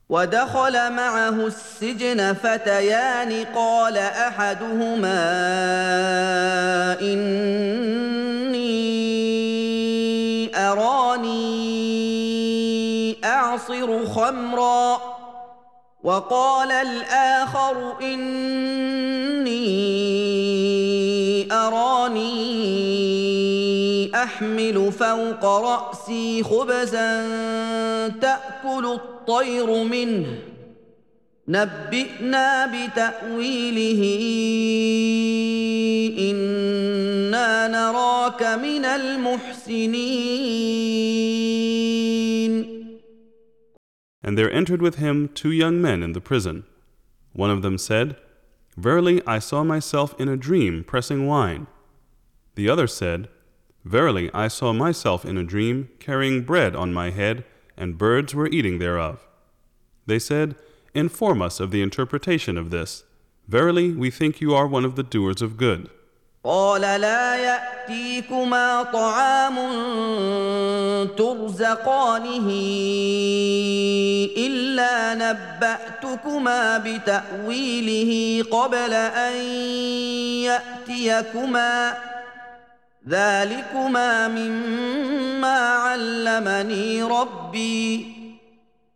ودخل 0.09 0.91
معه 0.93 1.47
السجن 1.47 2.33
فتيان 2.33 3.45
قال 3.55 3.97
احدهما 3.97 5.21
اني 7.01 8.59
اراني 10.55 11.49
اعصر 13.25 14.05
خمرا 14.05 14.97
وقال 16.03 16.71
الآخر 16.71 18.01
اني 18.01 19.59
اراني 21.51 23.28
احمل 24.15 24.91
فوق 24.91 25.45
راسي 25.45 26.43
خبزا 26.43 27.27
تاكل 28.07 28.85
الطير 28.85 29.83
منه 29.83 30.37
نبئنا 31.47 32.65
بتاويله 32.65 34.01
أنا 36.19 37.67
نراك 37.67 38.43
من 38.43 38.85
المحسنين 38.85 40.29
And 44.21 44.37
there 44.37 44.51
entered 44.51 44.81
with 44.81 44.95
him 44.95 45.29
two 45.33 45.51
young 45.51 45.81
men 45.81 46.03
in 46.03 46.11
the 46.11 46.21
prison. 46.21 46.65
One 47.33 47.49
of 47.49 47.61
them 47.61 47.77
said, 47.77 48.17
Verily, 48.77 49.21
I 49.25 49.39
saw 49.39 49.63
myself 49.63 50.13
in 50.19 50.27
a 50.29 50.37
dream 50.37 50.83
pressing 50.83 51.25
wine. 51.25 51.67
The 52.55 52.69
other 52.69 52.85
said, 52.85 53.29
Verily, 53.88 54.30
I 54.32 54.48
saw 54.48 54.72
myself 54.72 55.24
in 55.24 55.36
a 55.36 55.44
dream 55.44 55.90
carrying 56.00 56.42
bread 56.42 56.74
on 56.74 56.94
my 56.94 57.10
head, 57.10 57.44
and 57.76 57.98
birds 57.98 58.34
were 58.34 58.48
eating 58.48 58.78
thereof. 58.78 59.26
They 60.06 60.18
said, 60.18 60.56
Inform 60.94 61.42
us 61.42 61.60
of 61.60 61.70
the 61.70 61.82
interpretation 61.82 62.56
of 62.56 62.70
this. 62.70 63.04
Verily, 63.48 63.92
we 63.92 64.10
think 64.10 64.40
you 64.40 64.54
are 64.54 64.66
one 64.66 64.84
of 64.84 64.96
the 64.96 65.02
doers 65.02 65.42
of 65.42 65.56
good. 65.56 65.90
قال 66.44 66.80
لا 66.80 67.36
ياتيكما 67.36 68.82
طعام 68.82 69.56
ترزقانه 71.16 72.48
الا 74.36 75.14
نباتكما 75.14 76.78
بتاويله 76.78 78.42
قبل 78.50 78.92
ان 78.92 79.36
ياتيكما 80.44 81.96
ذلكما 83.07 84.27
مما 84.27 85.57
علمني 85.57 87.03
ربي 87.03 88.05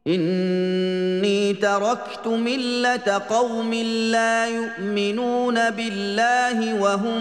اني 0.08 1.54
تركت 1.54 2.28
مله 2.28 3.22
قوم 3.30 3.74
لا 4.12 4.48
يؤمنون 4.48 5.70
بالله 5.70 6.82
وهم 6.82 7.20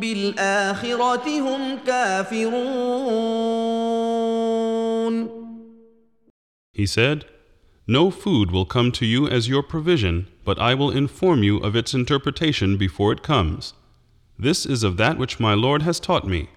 بالاخره 0.00 1.40
هم 1.40 1.78
كافرون 1.86 3.34
He 6.76 6.86
said, 6.86 7.24
No 7.86 8.10
food 8.10 8.50
will 8.50 8.66
come 8.66 8.90
to 8.92 9.06
you 9.06 9.28
as 9.28 9.48
your 9.48 9.62
provision, 9.62 10.26
but 10.44 10.58
I 10.58 10.74
will 10.74 10.90
inform 10.90 11.44
you 11.44 11.58
of 11.58 11.76
its 11.76 11.94
interpretation 11.94 12.76
before 12.76 13.12
it 13.12 13.22
comes. 13.22 13.74
This 14.37 14.65
is 14.65 14.83
of 14.83 14.97
that 14.97 15.17
which 15.17 15.39
my 15.39 15.53
Lord 15.53 15.81
has 15.81 15.99
taught 15.99 16.25
me. 16.25 16.49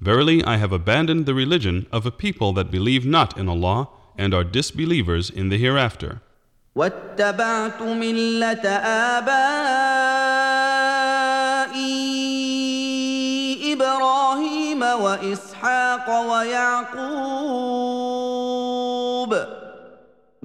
Verily, 0.00 0.42
I 0.44 0.56
have 0.56 0.72
abandoned 0.72 1.26
the 1.26 1.34
religion 1.34 1.86
of 1.92 2.06
a 2.06 2.10
people 2.10 2.52
that 2.54 2.70
believe 2.70 3.04
not 3.04 3.36
in 3.36 3.48
Allah 3.48 3.88
and 4.16 4.32
are 4.32 4.44
disbelievers 4.44 5.28
in 5.28 5.50
the 5.50 5.58
hereafter. 5.58 6.22
واتبعت 6.74 7.82
مله 7.82 8.66
ابائي 9.18 9.50
ابراهيم 13.72 14.82
واسحاق 14.82 16.30
ويعقوب 16.30 17.43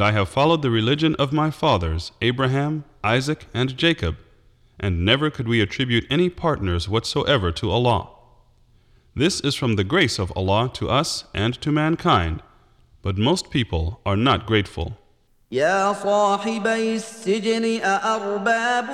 And 0.00 0.02
I 0.02 0.12
have 0.12 0.28
followed 0.28 0.62
the 0.62 0.70
religion 0.70 1.14
of 1.14 1.32
my 1.32 1.50
fathers, 1.50 2.10
Abraham, 2.20 2.84
Isaac, 3.04 3.46
and 3.54 3.76
Jacob, 3.76 4.16
and 4.80 5.04
never 5.04 5.30
could 5.30 5.46
we 5.46 5.60
attribute 5.60 6.06
any 6.10 6.28
partners 6.28 6.88
whatsoever 6.88 7.52
to 7.52 7.70
Allah. 7.70 8.08
This 9.14 9.40
is 9.40 9.54
from 9.54 9.76
the 9.76 9.84
grace 9.84 10.18
of 10.18 10.32
Allah 10.36 10.70
to 10.74 10.90
us 10.90 11.24
and 11.32 11.54
to 11.62 11.70
mankind, 11.70 12.42
but 13.00 13.16
most 13.16 13.50
people 13.50 14.00
are 14.04 14.16
not 14.16 14.46
grateful. 14.46 14.98
يا 15.52 15.92
صاحبي 15.92 16.94
السجن 16.96 17.80
أأرباب 17.84 18.90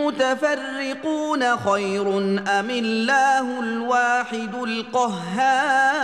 متفرقون 0.00 1.56
خير 1.56 2.18
أم 2.58 2.70
الله 2.70 3.60
الواحد 3.60 4.54
القهار 4.54 6.02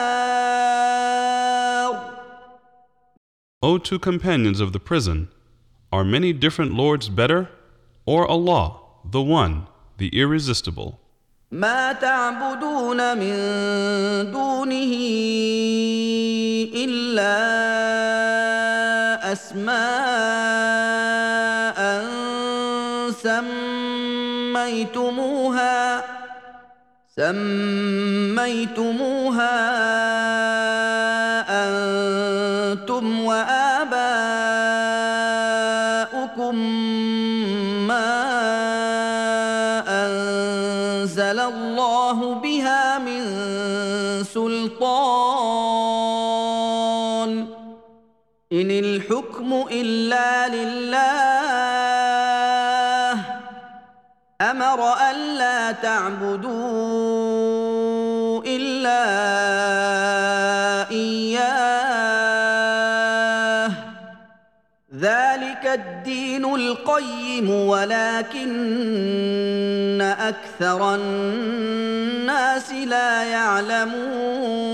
O 3.63 3.77
two 3.77 3.99
companions 3.99 4.61
of 4.61 4.73
the 4.73 4.79
prison, 4.79 5.29
are 5.91 6.05
many 6.05 6.33
different 6.33 6.75
lords 6.75 7.09
better, 7.09 7.51
or 8.07 8.25
Allah, 8.25 8.79
the 9.05 9.21
one, 9.21 9.67
the 9.97 10.11
irresistible? 10.17 11.01
ما 11.51 11.93
تعبدون 11.93 13.19
من 13.19 13.37
دونه 14.33 14.93
إلا 16.75 17.39
أسماء 19.33 19.79
سميتموها 24.55 26.05
سميتموها 27.17 28.59
الحكم 49.54 49.68
إلا 49.72 50.48
لله. 50.48 51.14
أمر 54.42 54.94
ألا 55.12 55.72
تعبدوا 55.72 56.54
إلا 58.46 59.04
إياه. 60.92 61.74
الدين 65.74 66.46
القيم 66.46 67.50
ولكن 67.50 68.52
أكثر 70.02 70.96
الناس 70.96 72.72
لا 72.72 73.24
يعلمون. 73.24 74.74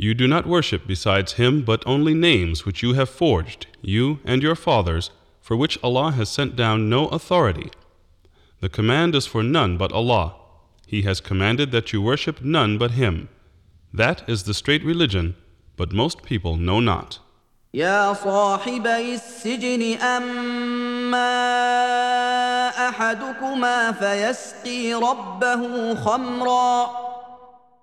You 0.00 0.12
do 0.12 0.28
not 0.28 0.46
worship 0.46 0.86
besides 0.86 1.34
him 1.34 1.62
but 1.62 1.82
only 1.86 2.12
names 2.12 2.66
which 2.66 2.82
you 2.82 2.92
have 2.92 3.08
forged, 3.08 3.66
you 3.80 4.20
and 4.26 4.42
your 4.42 4.54
fathers, 4.54 5.10
for 5.40 5.56
which 5.56 5.78
Allah 5.82 6.10
has 6.12 6.28
sent 6.28 6.54
down 6.54 6.90
no 6.90 7.08
authority. 7.08 7.70
The 8.60 8.68
command 8.68 9.14
is 9.14 9.26
for 9.26 9.42
none 9.42 9.78
but 9.78 9.92
Allah. 9.92 10.34
He 10.86 11.02
has 11.02 11.20
commanded 11.20 11.70
that 11.72 11.92
you 11.92 12.02
worship 12.02 12.42
none 12.42 12.76
but 12.76 12.90
Him. 12.92 13.28
That 13.92 14.28
is 14.28 14.42
the 14.42 14.52
straight 14.54 14.84
religion, 14.84 15.34
but 15.76 15.92
most 15.92 16.22
people 16.22 16.56
know 16.56 16.80
not. 16.80 17.20
يا 17.74 18.12
صاحبي 18.12 19.14
السجن 19.14 20.00
اما 20.00 21.28
احدكما 22.88 23.92
فيسقي 23.92 24.94
ربه 24.94 25.94
خمرا 25.94 26.90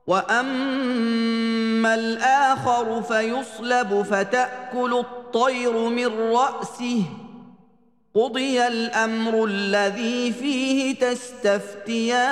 واما 0.07 1.95
الاخر 1.95 3.01
فيصلب 3.01 4.01
فتاكل 4.01 4.93
الطير 4.93 5.89
من 5.89 6.07
راسه 6.07 7.03
قضي 8.15 8.67
الامر 8.67 9.45
الذي 9.45 10.31
فيه 10.31 10.95
تستفتيان 10.95 12.23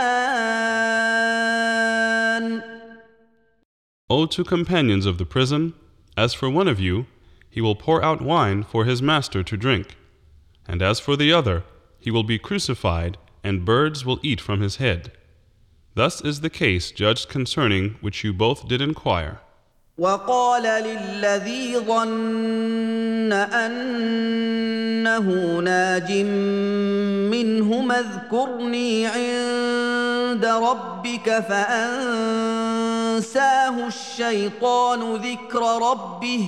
O 4.09 4.25
two 4.25 4.43
companions 4.43 5.05
of 5.05 5.17
the 5.17 5.25
prison, 5.25 5.73
as 6.17 6.33
for 6.33 6.49
one 6.49 6.67
of 6.67 6.81
you, 6.81 7.05
he 7.49 7.61
will 7.61 7.75
pour 7.75 8.03
out 8.03 8.21
wine 8.21 8.61
for 8.61 8.83
his 8.83 9.01
master 9.01 9.41
to 9.41 9.55
drink, 9.55 9.95
and 10.67 10.81
as 10.81 10.99
for 10.99 11.15
the 11.15 11.31
other, 11.31 11.63
he 11.97 12.11
will 12.11 12.23
be 12.23 12.37
crucified, 12.37 13.17
and 13.41 13.63
birds 13.63 14.05
will 14.05 14.19
eat 14.21 14.41
from 14.41 14.59
his 14.59 14.75
head. 14.75 15.13
Thus 15.95 16.21
is 16.21 16.39
the 16.41 16.49
case 16.49 16.91
judged 16.91 17.29
concerning 17.29 17.95
which 18.01 18.23
you 18.23 18.33
both 18.33 18.67
did 18.67 18.81
inquire. 18.81 19.39
وقال 19.97 20.63
للذي 20.63 21.77
ظن 21.77 23.33
انه 23.33 25.25
ناج 25.59 26.11
منهما 27.31 27.99
اذكرني 27.99 29.07
عند 29.07 30.45
ربك 30.45 31.39
فانساه 31.49 32.67
الشيطان 33.87 35.15
ذكر 35.15 35.91
ربه 35.91 36.47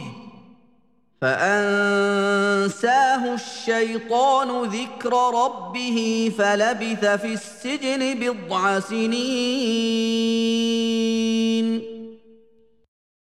فانساه 1.23 3.33
الشيطان 3.33 4.69
ذكر 4.69 5.13
ربه 5.43 6.31
فلبث 6.37 7.05
في 7.05 7.33
السجن 7.33 8.19
بضع 8.19 8.79
سنين 8.79 10.23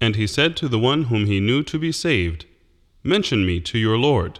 And 0.01 0.15
he 0.15 0.27
said 0.27 0.57
to 0.57 0.67
the 0.67 0.79
one 0.79 1.03
whom 1.03 1.27
he 1.27 1.39
knew 1.39 1.63
to 1.63 1.79
be 1.79 1.93
saved, 1.93 2.45
Mention 3.03 3.45
me 3.45 3.61
to 3.61 3.77
your 3.77 3.97
Lord. 3.97 4.39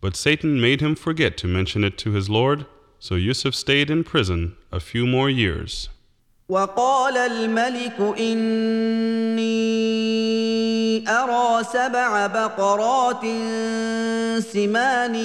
But 0.00 0.16
Satan 0.16 0.60
made 0.60 0.80
him 0.80 0.94
forget 0.94 1.36
to 1.38 1.48
mention 1.48 1.82
it 1.82 1.98
to 1.98 2.12
his 2.12 2.30
Lord, 2.30 2.66
so 2.98 3.16
Yusuf 3.16 3.54
stayed 3.54 3.90
in 3.90 4.04
prison 4.04 4.56
a 4.70 4.80
few 4.80 5.06
more 5.06 5.28
years. 5.28 5.88
وقال 6.51 7.17
الملك 7.17 7.95
إني 8.19 9.51
أرى 11.09 11.63
سبع 11.63 12.27
بقرات 12.27 13.21
سمان 14.53 15.15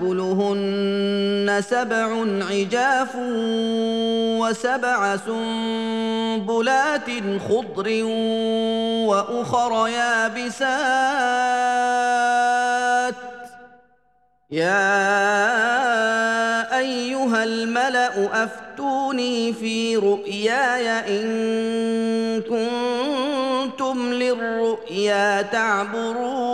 يأكلهن 0.00 1.62
سبع 1.70 2.24
عجاف 2.50 3.16
وسبع 4.40 5.16
سنبلات 5.16 7.10
خضر 7.48 8.04
وأخر 9.08 9.88
يابسات. 9.88 10.76
يا 14.50 14.78
أيها 16.78 17.44
الملأ 17.44 18.36
افتوني 19.15 19.53
في 19.53 19.95
رؤياي 19.95 20.87
ان 20.89 22.41
كنتم 22.41 24.13
للرؤيا 24.13 25.41
تعبرون 25.41 26.51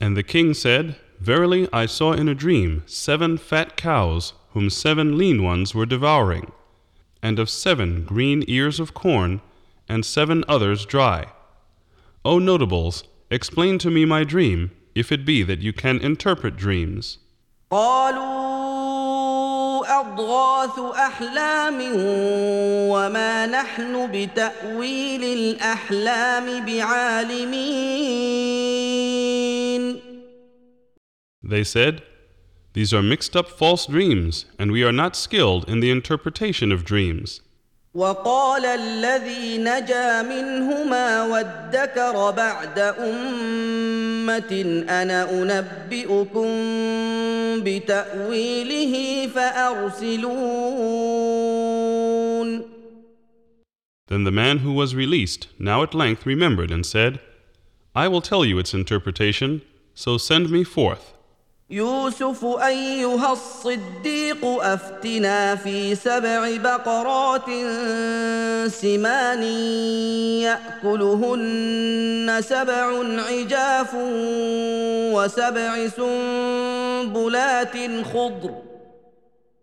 And 0.00 0.16
the 0.16 0.24
king 0.24 0.54
said, 0.54 0.96
Verily 1.20 1.68
I 1.72 1.86
saw 1.86 2.12
in 2.12 2.28
a 2.28 2.34
dream 2.34 2.82
seven 2.86 3.38
fat 3.38 3.76
cows, 3.76 4.34
whom 4.52 4.68
seven 4.68 5.16
lean 5.16 5.42
ones 5.42 5.74
were 5.74 5.86
devouring, 5.86 6.50
and 7.22 7.38
of 7.38 7.48
seven 7.48 8.04
green 8.04 8.42
ears 8.48 8.80
of 8.80 8.92
corn, 8.92 9.40
and 9.88 10.04
seven 10.04 10.44
others 10.48 10.84
dry. 10.84 11.20
O 12.24 12.38
notables, 12.38 13.04
explain 13.30 13.78
to 13.78 13.90
me 13.90 14.04
my 14.04 14.24
dream, 14.24 14.72
if 14.94 15.12
it 15.12 15.24
be 15.24 15.42
that 15.44 15.60
you 15.60 15.72
can 15.72 15.96
interpret 16.00 16.56
dreams. 16.56 17.18
قالوا 17.70 18.57
اضغاث 19.89 20.79
احلام 20.79 21.79
وما 22.91 23.45
نحن 23.45 24.11
بتاويل 24.13 25.23
الاحلام 25.23 26.65
بعالمين 26.65 28.09
They 31.43 31.63
said, 31.63 32.03
These 32.73 32.93
are 32.93 33.01
mixed 33.01 33.35
up 33.35 33.49
false 33.49 33.87
dreams, 33.87 34.45
and 34.59 34.71
we 34.71 34.83
are 34.83 34.91
not 34.91 35.15
skilled 35.15 35.67
in 35.67 35.79
the 35.79 35.89
interpretation 35.89 36.71
of 36.71 36.85
dreams. 36.85 37.41
وقال 37.95 38.65
الذي 38.65 39.57
نجا 39.57 40.21
منهما 40.21 41.23
وادكر 41.23 42.31
بعد 42.31 42.79
امه 42.79 44.83
أنا 44.89 45.29
انبئكم 45.31 46.47
بتاويله 47.63 49.27
فارسلون 49.35 50.39
Then 54.07 54.23
the 54.23 54.31
man 54.31 54.59
who 54.59 54.73
was 54.73 54.95
released 54.95 55.47
now 55.59 55.83
at 55.83 55.93
length 55.93 56.25
remembered 56.25 56.71
and 56.71 56.83
said, 56.83 57.19
I 57.95 58.07
will 58.07 58.21
tell 58.21 58.43
you 58.43 58.57
its 58.57 58.73
interpretation, 58.73 59.61
so 59.93 60.17
send 60.17 60.49
me 60.49 60.63
forth. 60.63 61.13
يوسف 61.71 62.45
أيها 62.45 63.31
الصديق 63.31 64.45
أفتنا 64.45 65.55
في 65.55 65.95
سبع 65.95 66.57
بقرات 66.57 67.45
سمان 68.71 69.43
يأكلهن 70.41 72.41
سبع 72.41 73.03
عجاف 73.29 73.95
وسبع 75.13 75.87
سنبلات 75.87 77.77
خضر. 78.13 78.53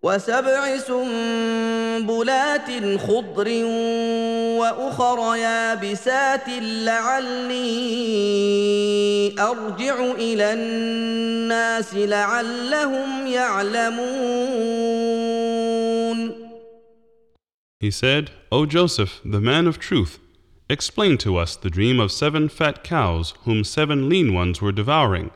وسبع 0.05 0.77
سنبلات 0.77 2.69
خضر 2.99 3.47
واخر 4.59 5.35
يابسات 5.35 6.47
لعلي 6.61 7.61
ارجع 9.39 10.11
الى 10.11 10.53
الناس 10.53 11.95
لعلهم 11.95 13.27
يعلمون 13.27 14.41
He 17.79 17.89
said, 17.89 18.29
O 18.51 18.67
Joseph, 18.67 19.21
the 19.25 19.41
man 19.41 19.65
of 19.65 19.79
truth, 19.79 20.19
explain 20.69 21.17
to 21.17 21.35
us 21.35 21.55
the 21.55 21.71
dream 21.71 21.99
of 21.99 22.11
seven 22.11 22.47
fat 22.47 22.83
cows, 22.83 23.33
whom 23.45 23.63
seven 23.63 24.07
lean 24.07 24.35
ones 24.35 24.61
were 24.61 24.71
devouring, 24.71 25.31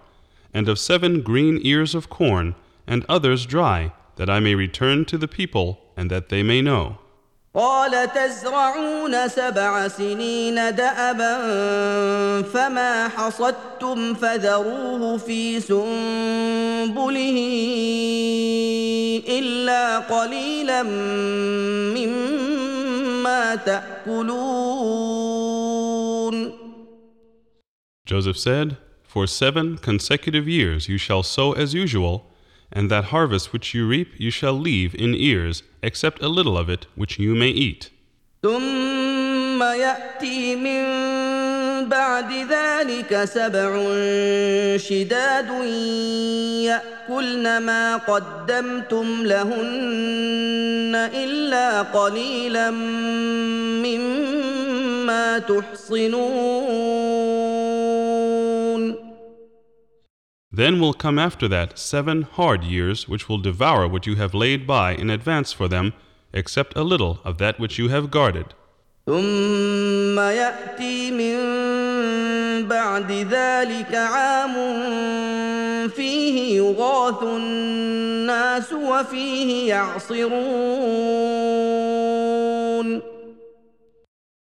and 0.53 0.69
of 0.69 0.77
seven 0.77 1.21
green 1.21 1.59
ears 1.63 1.95
of 1.95 2.07
corn, 2.07 2.53
and 2.85 3.03
others 3.09 3.47
dry, 3.47 3.91
that 4.19 4.29
I 4.29 4.39
may 4.39 4.55
return 4.55 5.05
to 5.05 5.17
the 5.17 5.27
people, 5.27 5.79
and 5.97 6.09
that 6.11 6.29
they 6.29 6.43
may 6.43 6.61
know. 6.61 6.97
قال 7.55 8.11
تزرعون 8.13 9.27
سبع 9.27 9.87
سنين 9.87 10.55
دأبا 10.55 11.37
فما 12.41 13.07
حصدتم 13.07 14.13
فذروه 14.13 15.17
في 15.17 15.59
سنبله 15.59 17.37
إلا 19.27 19.99
قليلا 19.99 20.83
مما 21.95 23.55
تأكلون 23.55 25.05
Joseph 28.05 28.37
said, 28.37 28.77
For 29.03 29.25
seven 29.25 29.77
consecutive 29.77 30.47
years 30.47 30.87
you 30.87 30.97
shall 30.97 31.23
sow 31.23 31.53
as 31.53 31.73
usual, 31.73 32.25
and 32.71 32.89
that 32.89 33.05
harvest 33.05 33.53
which 33.53 33.73
you 33.73 33.87
reap 33.87 34.09
you 34.17 34.31
shall 34.31 34.53
leave 34.53 34.93
in 34.95 35.13
ears, 35.15 35.63
except 35.81 36.21
a 36.21 36.29
little 36.29 36.57
of 36.57 36.69
it 36.69 36.87
which 36.95 37.19
you 37.19 37.35
may 37.35 37.49
eat. 37.49 37.91
ثم 38.43 39.35
ثم 39.55 39.63
ياتي 39.63 40.55
من 40.55 40.83
بعد 41.89 42.31
ذلك 42.49 43.23
سبع 43.23 43.71
شداد 44.77 45.49
ياكلن 46.67 47.57
ما 47.57 47.97
قدمتم 47.97 49.25
لهن 49.25 51.09
الا 51.13 51.81
قليلا 51.81 52.71
مما 53.81 55.39
تحصنون 55.39 56.85
Then 60.51 60.79
will 60.79 60.93
come 60.93 61.19
after 61.19 61.47
that 61.49 61.77
seven 61.77 62.21
hard 62.21 62.63
years 62.63 63.09
which 63.09 63.27
will 63.27 63.39
devour 63.39 63.89
what 63.89 64.07
you 64.07 64.15
have 64.15 64.33
laid 64.33 64.65
by 64.65 64.95
in 64.95 65.09
advance 65.09 65.51
for 65.51 65.67
them, 65.67 65.91
except 66.31 66.77
a 66.77 66.83
little 66.83 67.19
of 67.25 67.37
that 67.39 67.59
which 67.59 67.77
you 67.77 67.89
have 67.89 68.09
guarded. 68.09 68.53
ثم 69.05 70.19
ياتي 70.19 71.11
من 71.11 71.37
بعد 72.67 73.11
ذلك 73.11 73.95
عام 73.95 74.53
فيه 75.89 76.57
يغاث 76.57 77.23
الناس 77.23 78.73
وفيه 78.73 79.69
يعصرون 79.69 81.05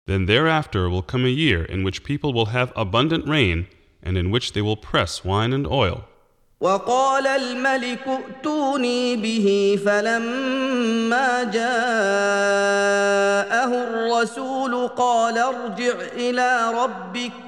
Then 0.06 0.26
thereafter 0.26 0.90
will 0.90 1.02
come 1.02 1.24
a 1.24 1.28
year 1.28 1.64
in 1.64 1.82
which 1.84 2.04
people 2.04 2.32
will 2.32 2.46
have 2.46 2.72
abundant 2.76 3.26
rain, 3.26 3.66
and 4.07 4.15
in 4.17 4.27
which 4.33 4.47
they 4.53 4.63
will 4.67 4.81
press 4.91 5.11
wine 5.25 5.51
and 5.57 5.67
oil. 5.67 5.97
وقال 6.61 7.27
الملك 7.27 8.07
ائتوني 8.07 9.15
به 9.15 9.79
فلما 9.85 11.43
جاءه 11.43 11.61
الرسول 13.73 14.87
قال 14.87 15.37
ارجع 15.37 15.93
إلى 16.13 16.71
ربك 16.83 17.46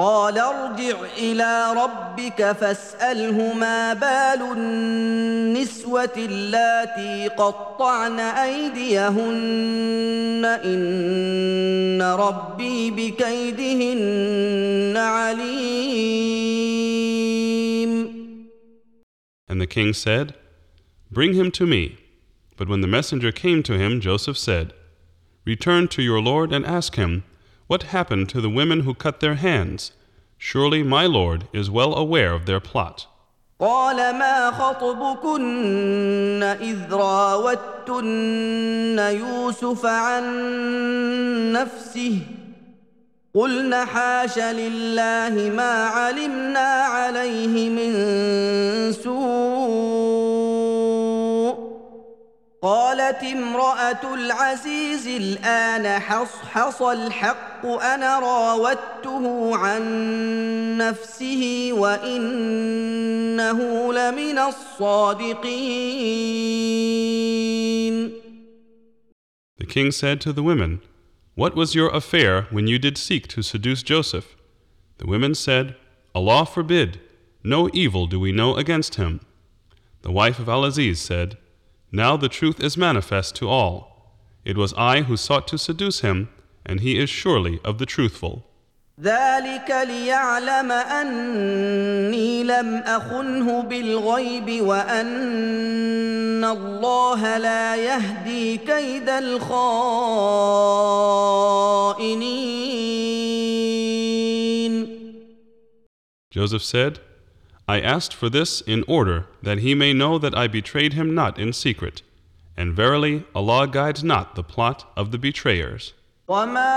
قال 0.00 0.38
ارجع 0.38 0.96
إلى 1.18 1.74
ربك 1.76 2.52
فاساله 2.52 3.54
ما 3.54 3.92
بال 3.92 4.42
النسوه 4.56 6.12
اللاتي 6.16 7.28
قطعن 7.28 8.20
ايديهن 8.20 9.24
ان 10.64 12.02
ربي 12.02 12.90
بكيدهن 12.90 14.96
عليم 14.96 16.40
And 19.50 19.60
the 19.60 19.66
king 19.66 19.92
said, 19.92 20.34
Bring 21.10 21.34
him 21.34 21.50
to 21.50 21.66
me. 21.66 21.98
But 22.56 22.70
when 22.70 22.80
the 22.80 22.86
messenger 22.86 23.32
came 23.32 23.62
to 23.64 23.76
him, 23.76 24.00
Joseph 24.00 24.38
said, 24.38 24.72
Return 25.44 25.88
to 25.88 26.00
your 26.02 26.22
lord 26.22 26.54
and 26.54 26.64
ask 26.64 26.96
him, 26.96 27.24
What 27.69 27.83
happened 27.83 28.29
to 28.29 28.41
the 28.41 28.49
women 28.49 28.81
who 28.81 28.93
cut 28.93 29.19
their 29.19 29.35
hands? 29.35 29.91
Surely 30.37 30.83
my 30.83 31.05
lord 31.05 31.47
is 31.53 31.69
well 31.69 31.95
aware 31.95 32.33
of 32.33 32.45
their 32.45 32.59
plot. 32.59 33.07
قال 33.59 33.95
ما 33.95 34.51
خطبكن 34.51 36.43
اذ 36.43 36.93
راوتن 36.93 38.35
يوسف 38.99 39.85
عن 39.85 40.23
نفسه 41.53 42.19
قلن 43.35 43.75
حاش 43.75 44.39
لله 44.39 45.49
ما 45.55 45.85
علمنا 45.85 46.83
عليه 46.83 47.69
من 47.69 47.93
سوء 48.91 49.38
قالت 52.61 53.23
امراه 53.23 54.13
العزيز 54.13 55.07
الان 55.07 55.99
حصحص 55.99 56.81
الحق 56.81 57.65
انا 57.65 58.19
راودته 58.19 59.57
عن 59.57 59.83
نفسه 60.77 61.69
وانه 61.73 63.59
لمن 63.93 64.37
الصادقين 64.39 65.55
The 69.57 69.65
king 69.65 69.91
said 69.91 70.19
to 70.21 70.33
the 70.33 70.43
women, 70.43 70.81
What 71.35 71.55
was 71.55 71.75
your 71.75 71.89
affair 71.89 72.47
when 72.49 72.67
you 72.67 72.79
did 72.79 72.97
seek 72.97 73.27
to 73.27 73.41
seduce 73.43 73.83
Joseph? 73.83 74.35
The 74.97 75.07
women 75.07 75.35
said, 75.35 75.75
Allah 76.13 76.45
forbid, 76.45 76.99
no 77.43 77.69
evil 77.73 78.07
do 78.07 78.19
we 78.19 78.31
know 78.31 78.55
against 78.55 78.95
him. 78.95 79.19
The 80.01 80.11
wife 80.11 80.39
of 80.39 80.49
Al 80.49 80.63
Aziz 80.65 80.99
said, 80.99 81.37
Now 81.91 82.17
the 82.17 82.29
truth 82.29 82.59
is 82.59 82.77
manifest 82.77 83.35
to 83.37 83.49
all. 83.49 83.77
It 84.43 84.57
was 84.57 84.73
I 84.77 85.01
who 85.01 85.17
sought 85.17 85.47
to 85.49 85.57
seduce 85.57 86.01
him, 86.01 86.29
and 86.65 86.79
he 86.79 86.99
is 86.99 87.09
surely 87.09 87.59
of 87.63 87.77
the 87.77 87.85
truthful. 87.85 88.43
ذلك 89.01 89.71
ليعلم 89.87 90.71
اني 90.71 92.43
لم 92.43 92.75
اخنه 92.75 93.61
بالغيب 93.61 94.61
وان 94.61 96.43
الله 96.43 97.37
لا 97.37 97.75
يهدي 97.75 98.57
كيد 98.57 99.09
الخائنين 99.09 99.55
Joseph 106.31 106.63
said, 106.63 106.99
I 107.69 107.81
asked 107.81 108.13
for 108.13 108.29
this 108.29 108.61
in 108.61 108.83
order 108.87 109.25
that 109.41 109.59
he 109.59 109.73
may 109.73 109.91
know 109.93 110.19
that 110.19 110.37
I 110.37 110.47
betrayed 110.47 110.93
him 110.93 111.15
not 111.15 111.39
in 111.39 111.51
secret. 111.51 112.03
And 112.55 112.73
verily, 112.73 113.23
Allah 113.33 113.67
guides 113.67 114.03
not 114.03 114.35
the 114.35 114.43
plot 114.43 114.85
of 114.95 115.11
the 115.11 115.17
betrayers. 115.17 115.93
وما 116.27 116.75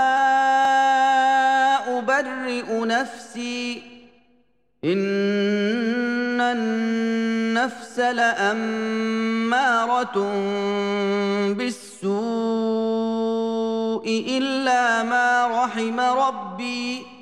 ابرئ 1.99 2.85
نفسي 2.85 3.81
ان 4.83 6.41
النفس 6.41 7.99
لاماره 7.99 8.53
بالسوء 11.53 12.09
الا 14.37 15.03
ما 15.03 15.47
رحم 15.47 15.99
ربي 15.99 17.12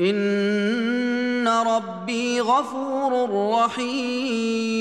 ان 0.00 1.48
ربي 1.48 2.40
غفور 2.40 3.30
رحيم 3.64 4.80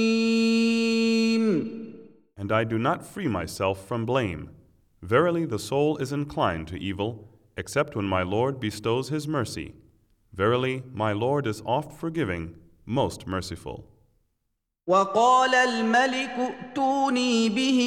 And 2.38 2.52
I 2.54 2.64
do 2.64 2.78
not 2.78 3.06
free 3.06 3.28
myself 3.28 3.86
from 3.86 4.06
blame. 4.06 4.50
Verily, 5.02 5.46
the 5.46 5.60
soul 5.60 5.98
is 5.98 6.14
inclined 6.14 6.68
to 6.70 6.80
evil, 6.80 7.28
except 7.58 7.96
when 7.96 8.06
my 8.06 8.24
Lord 8.24 8.60
bestows 8.60 9.10
His 9.10 9.28
mercy. 9.28 9.76
Verily, 10.34 10.84
my 10.94 11.12
Lord 11.12 11.46
is 11.46 11.62
oft 11.66 11.92
forgiving, 11.92 12.56
most 12.86 13.28
merciful. 13.28 13.86
وقال 14.87 15.55
الملك 15.55 16.37
ائتوني 16.39 17.49
به 17.49 17.81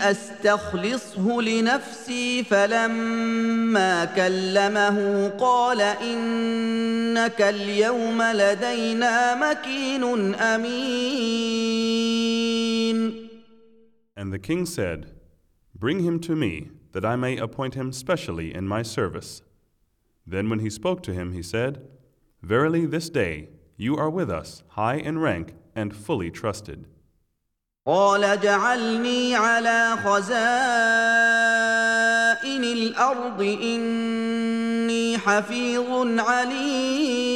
استخلصه 0.00 1.42
لنفسي 1.42 2.44
فلما 2.44 4.04
كلمه 4.04 5.28
قال 5.28 5.80
انك 5.80 7.42
اليوم 7.42 8.22
لدينا 8.22 9.34
مكين 9.34 10.34
امين 10.34 11.84
And 14.16 14.32
the 14.32 14.38
king 14.38 14.66
said, 14.66 15.10
Bring 15.74 16.00
him 16.00 16.20
to 16.20 16.36
me, 16.36 16.70
that 16.92 17.04
I 17.04 17.16
may 17.16 17.36
appoint 17.38 17.74
him 17.74 17.92
specially 17.92 18.54
in 18.54 18.68
my 18.68 18.82
service. 18.82 19.42
Then 20.26 20.48
when 20.50 20.60
he 20.60 20.70
spoke 20.70 21.02
to 21.04 21.12
him, 21.12 21.32
he 21.32 21.42
said, 21.42 21.82
Verily, 22.42 22.86
this 22.86 23.08
day 23.10 23.48
you 23.77 23.95
are 23.97 24.09
with 24.09 24.29
us, 24.29 24.63
high 24.69 24.95
in 24.95 25.19
rank 25.19 25.53
and 25.75 25.95
fully 25.95 26.31
trusted. 26.31 26.85
قال 27.87 28.23
اجعلني 28.23 29.35
على 29.35 29.97
خزائن 30.03 30.23
الارض 32.63 33.41
اني 33.41 35.17
حفيظ 35.17 36.19
عليم 36.19 37.29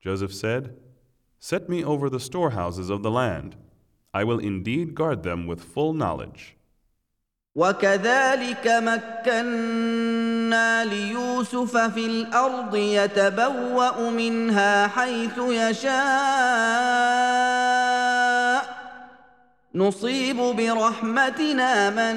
Joseph 0.00 0.32
said, 0.34 0.76
Set 1.38 1.68
me 1.68 1.84
over 1.84 2.08
the 2.10 2.20
storehouses 2.20 2.90
of 2.90 3.02
the 3.02 3.10
land. 3.10 3.56
I 4.12 4.24
will 4.24 4.38
indeed 4.38 4.94
guard 4.94 5.22
them 5.22 5.46
with 5.46 5.62
full 5.62 5.92
knowledge. 5.92 6.56
وكذلك 7.59 8.67
مكنا 8.67 10.67
ليوسف 10.85 11.77
في 11.77 12.05
الأرض 12.05 12.75
يتبوأ 12.75 14.09
منها 14.09 14.87
حيث 14.87 15.37
يشاء. 15.37 15.89
نصيب 19.75 20.37
برحمتنا 20.37 21.89
من 21.89 22.15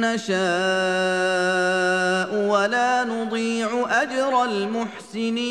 نشاء 0.00 0.36
ولا 2.48 3.04
نضيع 3.04 4.02
أجر 4.02 4.44
المحسنين. 4.44 5.42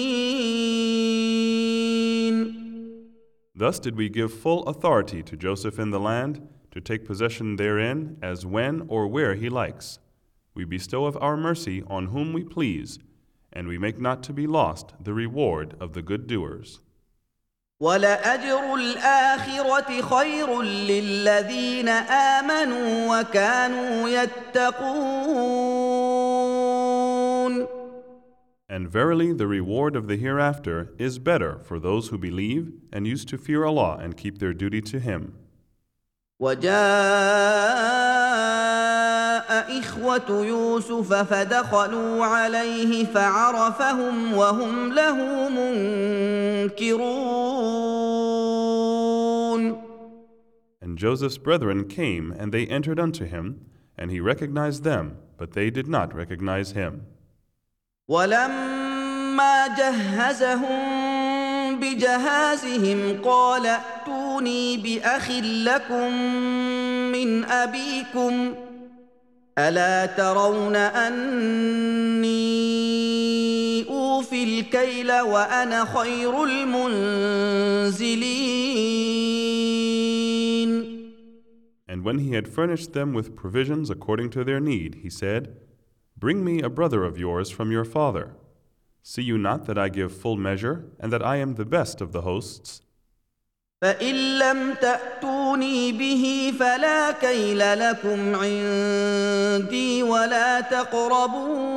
Thus 3.56 3.80
did 3.80 3.96
we 3.96 4.10
give 4.10 4.32
full 4.32 4.64
authority 4.68 5.24
to 5.24 5.36
Joseph 5.36 5.80
in 5.80 5.90
the 5.90 6.00
land 6.00 6.40
to 6.73 6.81
take 6.81 7.07
possession 7.07 7.57
therein 7.57 8.19
as 8.23 8.45
when 8.47 8.85
or 8.89 9.07
where 9.07 9.35
He 9.35 9.49
likes. 9.49 9.99
We 10.55 10.65
bestow 10.65 11.05
of 11.05 11.17
our 11.21 11.37
mercy 11.37 11.83
on 11.87 12.07
whom 12.07 12.33
we 12.33 12.45
please, 12.45 12.99
and 13.53 13.69
we 13.69 13.79
make 13.79 14.01
not 14.01 14.23
to 14.25 14.33
be 14.33 14.47
lost 14.47 14.95
the 15.01 15.15
reward 15.15 15.75
of 15.81 15.93
the 15.93 16.03
good 16.03 16.27
doers. 16.27 16.81
ولأجر 17.81 18.75
الآخرة 18.75 20.01
خير 20.03 20.63
للذين 20.63 21.89
آمنوا 21.89 23.21
وكانوا 23.21 24.09
يتقون 24.09 25.27
And 28.69 28.89
verily, 28.89 29.33
the 29.33 29.47
reward 29.47 29.95
of 29.95 30.09
the 30.09 30.17
hereafter 30.17 30.93
is 30.99 31.19
better 31.19 31.61
for 31.63 31.79
those 31.79 32.09
who 32.09 32.19
believe 32.19 32.73
and 32.93 33.07
used 33.07 33.29
to 33.29 33.39
fear 33.39 33.65
Allah 33.65 33.97
and 34.01 34.17
keep 34.17 34.39
their 34.39 34.53
duty 34.53 34.81
to 34.83 34.99
Him. 34.99 35.35
وجاء 36.42 36.72
إخوة 39.80 40.30
يوسف 40.46 41.14
فدخلوا 41.14 42.26
عليه 42.26 43.06
فعرفهم 43.06 44.34
وهم 44.34 44.94
له 44.94 45.50
منكرون 45.50 47.12
And 50.84 50.98
Joseph's 50.98 51.38
brethren 51.38 51.88
came, 51.88 52.32
and 52.32 52.52
they 52.52 52.66
entered 52.66 53.00
unto 53.00 53.26
him, 53.26 53.68
and 53.96 54.10
he 54.10 54.20
recognized 54.20 54.84
them, 54.84 55.18
but 55.38 55.52
they 55.52 55.70
did 55.70 55.88
not 55.88 56.16
recognize 56.16 56.72
him. 56.72 57.06
ولما 58.10 59.68
جهزهم 59.78 61.11
بجهازهم 61.82 63.22
قال 63.24 63.66
ائتوني 63.66 64.78
باخ 64.78 65.32
لكم 65.42 66.14
من 67.12 67.44
ابيكم 67.44 68.54
الا 69.58 70.06
ترون 70.06 70.76
اني 70.76 72.42
اوفي 73.90 74.44
الكيل 74.44 75.12
وأنا 75.12 75.86
خير 75.86 76.44
المنزلين 76.44 77.42
And 81.88 82.06
when 82.06 82.20
he 82.20 82.32
had 82.32 82.48
furnished 82.48 82.94
them 82.94 83.14
with 83.14 83.36
provisions 83.36 83.90
according 83.90 84.30
to 84.30 84.46
their 84.46 84.62
need, 84.62 84.96
he 85.04 85.10
said, 85.10 85.58
Bring 86.18 86.42
me 86.46 86.62
a 86.62 86.70
brother 86.70 87.04
of 87.04 87.18
yours 87.18 87.50
from 87.50 87.70
your 87.70 87.84
father. 87.84 88.32
See 89.03 89.23
you 89.23 89.39
not 89.39 89.67
that 89.67 89.79
I 89.79 89.89
give 89.89 90.13
full 90.13 90.37
measure, 90.37 90.87
and 90.99 91.13
that 91.13 91.23
I 91.25 91.37
am 91.37 91.55
the 91.55 91.65
best 91.65 92.01
of 92.01 92.11
the 92.13 92.23
hosts? 92.23 92.83
فإن 93.83 94.39
لم 94.39 94.75
تأتوني 94.75 95.93
به 95.93 96.53
فلا 96.59 97.11
كيل 97.11 97.79
لكم 97.79 98.35
عندي 98.35 100.03
ولا 100.03 100.61
تقربون 100.61 101.77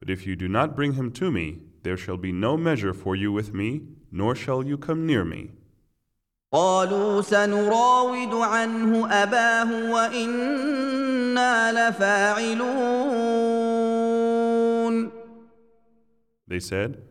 But 0.00 0.08
if 0.08 0.26
you 0.26 0.34
do 0.34 0.48
not 0.48 0.74
bring 0.74 0.94
him 0.94 1.12
to 1.12 1.30
me, 1.30 1.58
there 1.82 1.96
shall 1.96 2.16
be 2.16 2.32
no 2.32 2.56
measure 2.56 2.94
for 2.94 3.14
you 3.14 3.30
with 3.32 3.52
me, 3.52 3.82
nor 4.10 4.34
shall 4.34 4.64
you 4.64 4.78
come 4.78 5.04
near 5.06 5.24
me. 5.24 5.50
قالوا 6.52 7.22
سنراود 7.22 8.34
عنه 8.34 9.22
أباه 9.22 9.90
وإنا 9.92 11.72
لفاعلون 11.72 13.53
They 16.46 16.60
said, 16.60 17.02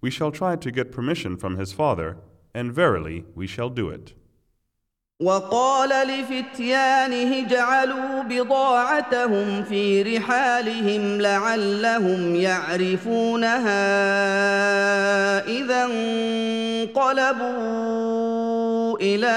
We 0.00 0.10
shall 0.10 0.32
try 0.32 0.56
to 0.56 0.70
get 0.70 0.92
permission 0.92 1.36
from 1.36 1.56
his 1.56 1.72
father, 1.72 2.16
and 2.54 2.72
verily 2.72 3.24
we 3.34 3.46
shall 3.46 3.70
do 3.70 3.88
it. 3.90 4.14
وقال 5.20 5.90
لفتيانه 6.08 7.46
اجعلوا 7.46 8.22
بضاعتهم 8.22 9.64
في 9.64 10.02
رحالهم 10.02 11.20
لعلهم 11.20 12.36
يعرفونها 12.36 13.70
اذا 15.46 15.84
انقلبوا 16.94 17.38
الى 19.00 19.36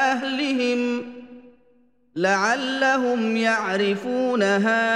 اهلهم 0.00 1.12
لعلهم 2.16 3.36
يعرفونها 3.36 4.86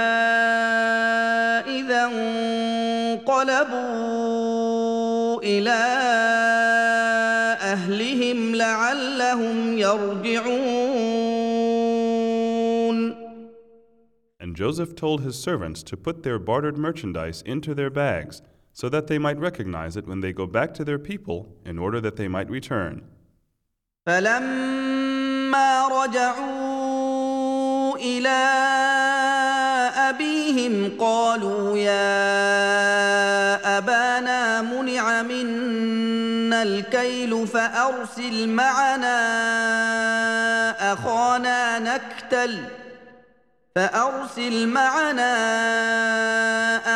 اذا 1.67 2.05
انقلبوا 2.05 2.84
الى 5.43 5.81
اهلهم 7.73 8.55
لعلهم 8.55 9.77
يرجعون 9.77 11.41
And 14.39 14.55
Joseph 14.55 14.95
told 14.95 15.21
his 15.21 15.37
servants 15.37 15.83
to 15.83 15.95
put 15.95 16.23
their 16.23 16.39
bartered 16.39 16.75
merchandise 16.77 17.43
into 17.45 17.75
their 17.75 17.91
bags, 17.91 18.41
so 18.73 18.89
that 18.89 19.05
they 19.07 19.19
might 19.19 19.37
recognize 19.37 19.95
it 19.95 20.07
when 20.07 20.21
they 20.21 20.33
go 20.33 20.47
back 20.47 20.73
to 20.73 20.83
their 20.83 20.97
people, 20.97 21.53
in 21.63 21.77
order 21.77 22.01
that 22.01 22.15
they 22.15 22.27
might 22.27 22.49
return. 22.49 23.03
فلما 24.07 25.87
رجعوا 25.87 27.97
الى 27.97 29.24
أبيهم 30.16 30.96
قالوا 30.98 31.76
يا 31.78 32.08
أبانا 33.78 34.62
منع 34.62 35.22
منا 35.22 36.62
الكيل 36.62 37.46
فأرسل 37.46 38.48
معنا 38.48 39.18
أخانا 40.92 41.78
نكتل 41.78 42.64
فأرسل 43.74 44.68
معنا 44.68 45.36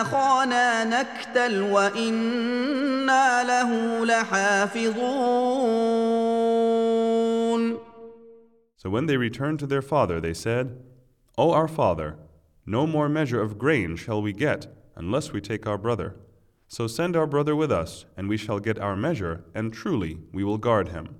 أخانا 0.00 0.84
نكتل 0.84 1.62
وإنا 1.62 3.44
له 3.44 4.04
لحافظون. 4.04 5.40
So 8.76 8.88
when 8.88 9.04
they 9.04 9.18
returned 9.18 9.58
to 9.58 9.66
their 9.66 9.82
father, 9.82 10.20
they 10.20 10.32
said, 10.32 10.78
O 11.36 11.52
our 11.52 11.68
father, 11.68 12.16
no 12.65 12.87
more 12.87 13.07
measure 13.07 13.41
of 13.41 13.57
grain 13.57 13.95
shall 13.95 14.21
we 14.21 14.33
get 14.33 14.67
unless 14.95 15.31
we 15.31 15.41
take 15.41 15.67
our 15.67 15.77
brother. 15.77 16.15
So 16.67 16.87
send 16.87 17.15
our 17.15 17.27
brother 17.27 17.55
with 17.55 17.71
us, 17.71 18.05
and 18.17 18.27
we 18.27 18.37
shall 18.37 18.59
get 18.59 18.79
our 18.79 18.95
measure, 18.95 19.45
and 19.53 19.71
truly 19.71 20.17
we 20.33 20.43
will 20.43 20.57
guard 20.57 20.89
him. 20.89 21.15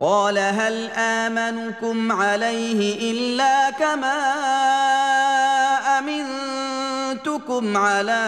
قال 0.00 0.38
هل 0.38 0.90
امنكم 0.90 2.12
عليه 2.12 3.10
الا 3.10 3.70
كما 3.70 4.18
امنتكم 5.98 7.76
على 7.76 8.24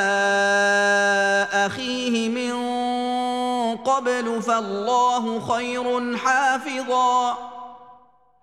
اخيه 1.52 2.28
من 2.28 2.54
قبل 3.76 4.42
فالله 4.42 5.40
خير 5.40 6.16
حافظا 6.16 7.38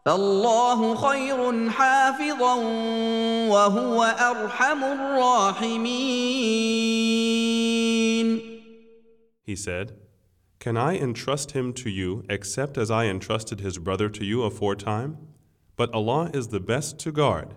فالله 0.05 0.95
خير 0.95 1.69
حافظا 1.69 2.55
وهو 3.49 4.03
ارحم 4.03 4.83
الراحمين 4.83 6.27
He 9.43 9.55
said, 9.55 9.93
Can 10.59 10.75
I 10.77 10.97
entrust 10.97 11.51
him 11.51 11.73
to 11.73 11.89
you 11.89 12.23
except 12.29 12.77
as 12.77 12.91
I 12.91 13.05
entrusted 13.05 13.59
his 13.61 13.77
brother 13.77 14.09
to 14.09 14.25
you 14.25 14.43
aforetime? 14.43 15.17
But 15.77 15.93
Allah 15.93 16.31
is 16.33 16.47
the 16.47 16.59
best 16.59 16.99
to 16.99 17.11
guard, 17.11 17.55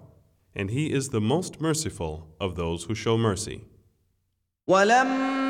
and 0.54 0.70
He 0.70 0.92
is 0.92 1.08
the 1.08 1.20
most 1.20 1.61
merciful 1.61 2.28
of 2.40 2.54
those 2.54 2.84
who 2.84 2.94
show 2.94 3.16
mercy. 3.16 3.64
ولما 4.68 5.43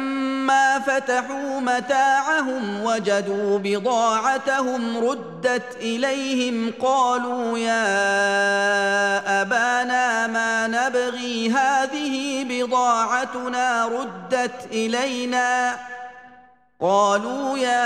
فتحوا 0.80 1.60
متاعهم 1.60 2.84
وجدوا 2.84 3.60
بضاعتهم 3.60 4.98
ردت 4.98 5.76
اليهم 5.82 6.74
قالوا 6.82 7.58
يا 7.58 7.82
ابانا 9.42 10.28
ما 10.28 10.68
نبغي 10.68 11.50
هذه 11.50 12.46
بضاعتنا 12.50 13.86
ردت 13.86 14.68
الينا 14.72 15.76
قالوا 16.86 17.58
يا 17.58 17.86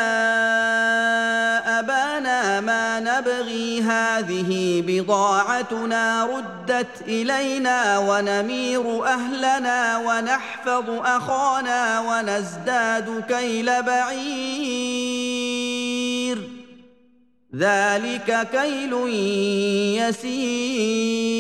ابانا 1.80 2.62
ما 2.62 3.00
نبغي 3.00 3.82
هذه 3.82 4.84
بضاعتنا 4.88 6.26
ردت 6.26 7.02
الينا 7.08 7.98
ونمير 8.00 9.06
اهلنا 9.06 9.98
ونحفظ 9.98 10.90
اخانا 10.90 12.00
ونزداد 12.00 13.24
كيل 13.28 13.84
بعير 13.84 14.90
ذلك 17.56 18.48
كيل 18.52 18.94
يسير 20.00 21.40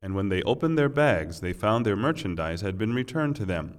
And 0.00 0.14
when 0.14 0.28
they 0.30 0.42
opened 0.42 0.78
their 0.78 0.88
bags, 0.88 1.40
they 1.40 1.52
found 1.52 1.84
their 1.84 1.96
merchandise 1.96 2.62
had 2.62 2.78
been 2.78 2.94
returned 2.94 3.36
to 3.36 3.44
them. 3.44 3.74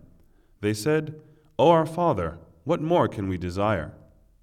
They 0.62 0.76
said, 0.76 1.16
O 1.59 1.70
our 1.70 1.87
father, 1.87 2.39
What 2.64 2.81
more 2.81 3.09
can 3.09 3.29
we 3.29 3.37
desire? 3.37 3.93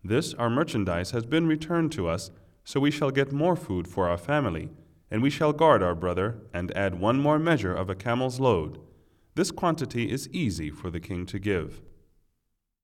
This, 0.03 0.35
our 0.35 0.49
merchandise, 0.49 1.09
has 1.09 1.25
been 1.25 1.47
returned 1.47 1.91
to 1.93 2.07
us, 2.07 2.29
so 2.63 2.79
we 2.79 2.91
shall 2.91 3.09
get 3.09 3.31
more 3.31 3.55
food 3.55 3.87
for 3.87 4.07
our 4.07 4.17
family, 4.17 4.69
and 5.09 5.23
we 5.23 5.31
shall 5.31 5.53
guard 5.53 5.81
our 5.81 5.95
brother, 5.95 6.37
and 6.53 6.71
add 6.77 6.99
one 6.99 7.19
more 7.19 7.39
measure 7.39 7.73
of 7.73 7.89
a 7.89 7.95
camel's 7.95 8.39
load. 8.39 8.77
This 9.33 9.49
quantity 9.49 10.11
is 10.11 10.29
easy 10.29 10.69
for 10.69 10.91
the 10.91 10.99
king 10.99 11.25
to 11.25 11.39
give. 11.39 11.81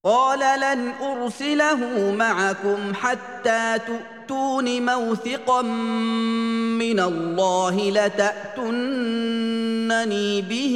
قال 0.03 0.39
لن 0.39 0.91
ارسله 1.01 2.11
معكم 2.15 2.93
حتى 2.93 3.79
تؤتون 3.87 4.85
موثقا 4.85 5.61
من 6.81 6.99
الله 6.99 7.91
لتاتونني 7.91 8.71
به 10.41 10.75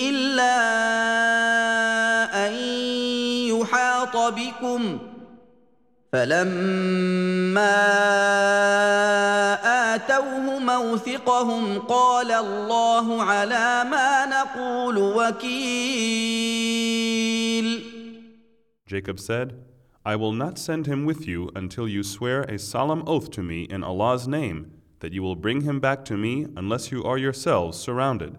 الا 0.00 1.13
فلما 6.14 7.76
اتوه 9.94 10.58
موثقهم 10.58 11.78
قال 11.78 12.32
الله 12.32 13.22
على 13.22 13.84
ما 13.90 14.26
نقول 14.26 14.98
وكيل 14.98 16.30
Jacob 18.86 19.20
said, 19.20 19.54
I 20.04 20.16
will 20.16 20.32
not 20.32 20.58
send 20.58 20.86
him 20.86 21.04
with 21.04 21.28
you 21.28 21.50
until 21.54 21.86
you 21.86 22.02
swear 22.02 22.42
a 22.42 22.58
solemn 22.58 23.04
oath 23.06 23.30
to 23.32 23.42
me 23.42 23.62
in 23.62 23.84
Allah's 23.84 24.26
name 24.26 24.72
that 24.98 25.12
you 25.12 25.22
will 25.22 25.36
bring 25.36 25.60
him 25.60 25.78
back 25.78 26.04
to 26.06 26.16
me 26.16 26.46
unless 26.56 26.90
you 26.90 27.04
are 27.04 27.18
yourselves 27.18 27.78
surrounded. 27.78 28.38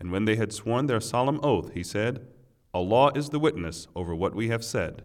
And 0.00 0.10
when 0.10 0.24
they 0.24 0.34
had 0.34 0.52
sworn 0.52 0.86
their 0.86 1.00
solemn 1.00 1.38
oath, 1.42 1.72
he 1.72 1.84
said, 1.84 2.26
Allah 2.74 3.12
is 3.14 3.30
the 3.30 3.38
witness 3.38 3.86
over 3.94 4.14
what 4.14 4.34
we 4.34 4.48
have 4.48 4.64
said. 4.64 5.04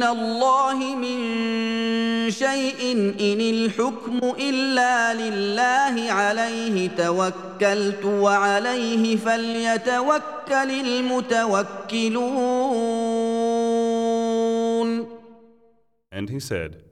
من 0.00 0.02
الله 0.02 0.96
من 0.96 1.20
شيء 2.30 2.92
ان 2.92 3.40
الحكم 3.40 4.18
الا 4.38 5.14
لله 5.14 6.12
عليه 6.12 6.88
توكلت 6.88 8.04
وعليه 8.04 9.16
فليتوكل 9.16 10.70
المتوكلون 10.70 12.20
And 16.12 16.28
he 16.28 16.40
said, 16.40 16.82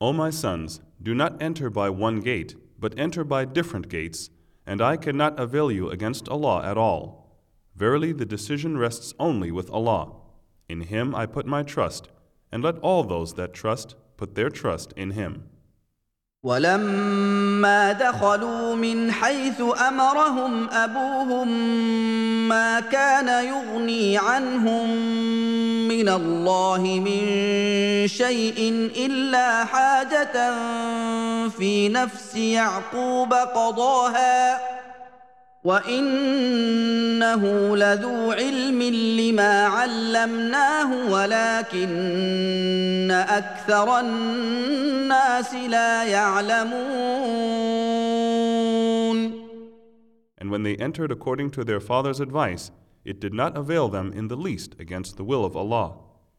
O 0.00 0.12
my 0.12 0.30
sons, 0.30 0.80
do 1.02 1.14
not 1.14 1.42
enter 1.42 1.68
by 1.68 1.90
one 1.90 2.20
gate, 2.20 2.56
but 2.78 2.98
enter 2.98 3.22
by 3.22 3.44
different 3.44 3.88
gates, 3.88 4.30
and 4.66 4.80
I 4.80 4.96
cannot 4.96 5.38
avail 5.38 5.70
you 5.70 5.90
against 5.90 6.28
Allah 6.28 6.62
at 6.64 6.78
all. 6.78 7.04
Verily, 7.76 8.12
the 8.12 8.24
decision 8.24 8.78
rests 8.78 9.12
only 9.18 9.50
with 9.50 9.68
Allah. 9.70 10.22
In 10.68 10.82
Him 10.82 11.14
I 11.14 11.26
put 11.26 11.46
my 11.46 11.62
trust, 11.62 12.08
and 12.50 12.62
let 12.62 12.78
all 12.78 13.02
those 13.04 13.34
that 13.34 13.52
trust 13.52 13.96
put 14.16 14.34
their 14.34 14.50
trust 14.50 14.92
in 14.96 15.10
Him. 15.12 15.48
ولما 16.44 17.92
دخلوا 17.92 18.74
من 18.74 19.12
حيث 19.12 19.62
امرهم 19.88 20.68
ابوهم 20.70 21.48
ما 22.48 22.80
كان 22.80 23.28
يغني 23.46 24.18
عنهم 24.18 24.88
من 25.88 26.08
الله 26.08 26.80
من 26.80 27.22
شيء 28.08 28.90
الا 28.96 29.64
حاجه 29.64 30.52
في 31.48 31.88
نفس 31.88 32.34
يعقوب 32.34 33.32
قضاها 33.32 34.60
وانه 35.66 37.42
لذو 37.76 38.32
علم 38.32 38.82
لما 39.20 39.66
علمناه 39.66 41.10
ولكن 41.12 43.10
اكثر 43.10 44.00
الناس 44.00 45.54
لا 45.54 46.04
يعلمون 46.04 47.12
And 50.38 50.50
when 50.50 50.64
they 50.64 50.76
entered 50.76 51.12
according 51.12 51.50
to 51.52 51.62
their 51.62 51.78
father's 51.78 52.18
advice, 52.18 52.72
it 53.04 53.20
did 53.20 53.32
not 53.32 53.56
avail 53.56 53.88
them 53.88 54.12
in 54.12 54.26
the 54.26 54.36
least 54.36 54.74
against 54.80 55.16
the 55.16 55.22
will 55.22 55.44
of 55.44 55.56
Allah. 55.56 55.94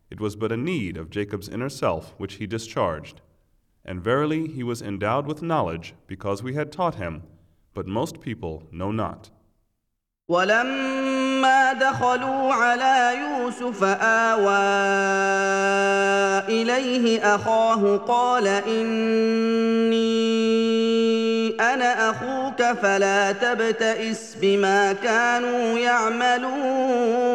It 0.10 0.20
was 0.20 0.36
but 0.36 0.52
a 0.52 0.58
need 0.58 0.98
of 0.98 1.10
Jacob's 1.10 1.48
inner 1.48 1.70
self 1.70 2.14
which 2.18 2.34
he 2.36 2.46
discharged. 2.46 3.22
And 3.86 4.02
verily, 4.02 4.48
he 4.48 4.62
was 4.62 4.82
endowed 4.82 5.26
with 5.26 5.42
knowledge 5.42 5.94
because 6.06 6.44
we 6.44 6.54
had 6.54 6.70
taught 6.70 6.96
him, 6.96 7.24
but 7.74 7.88
most 7.88 8.20
people 8.22 8.64
know 8.72 8.92
not. 8.92 9.30
ولما 10.30 11.74
دخلوا 11.74 12.54
على 12.54 13.18
يوسف 13.20 13.84
آوى 13.84 14.48
إليه 16.48 17.36
أخاه 17.36 17.98
قال 17.98 18.48
إني 18.48 20.04
أنا 21.60 22.10
أخوك 22.10 22.64
فلا 22.82 23.32
تبتئس 23.32 24.38
بما 24.42 24.94
كانوا 24.94 25.80
يعملون 25.80 27.34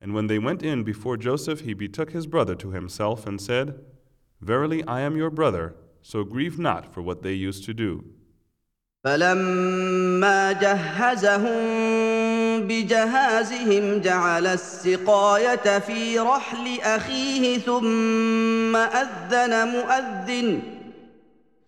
And 0.00 0.12
when 0.12 0.26
they 0.26 0.38
went 0.38 0.62
in 0.62 0.82
before 0.84 1.16
Joseph, 1.16 1.60
he 1.60 1.72
betook 1.72 2.10
his 2.10 2.26
brother 2.26 2.54
to 2.56 2.72
himself 2.72 3.26
and 3.26 3.40
said, 3.40 3.80
Verily, 4.40 4.84
I 4.86 5.00
am 5.00 5.16
your 5.16 5.30
brother, 5.30 5.74
so 6.02 6.24
grieve 6.24 6.58
not 6.58 6.92
for 6.92 7.02
what 7.02 7.22
they 7.22 7.32
used 7.32 7.64
to 7.64 7.74
do. 7.74 8.04
فلما 9.04 10.52
جهزهم 10.52 11.56
بجهازهم 12.68 14.00
جعل 14.00 14.46
السقايه 14.46 15.78
في 15.78 16.18
رحل 16.18 16.80
اخيه 16.80 17.58
ثم 17.58 18.76
اذن 18.76 19.68
مؤذن 19.68 20.62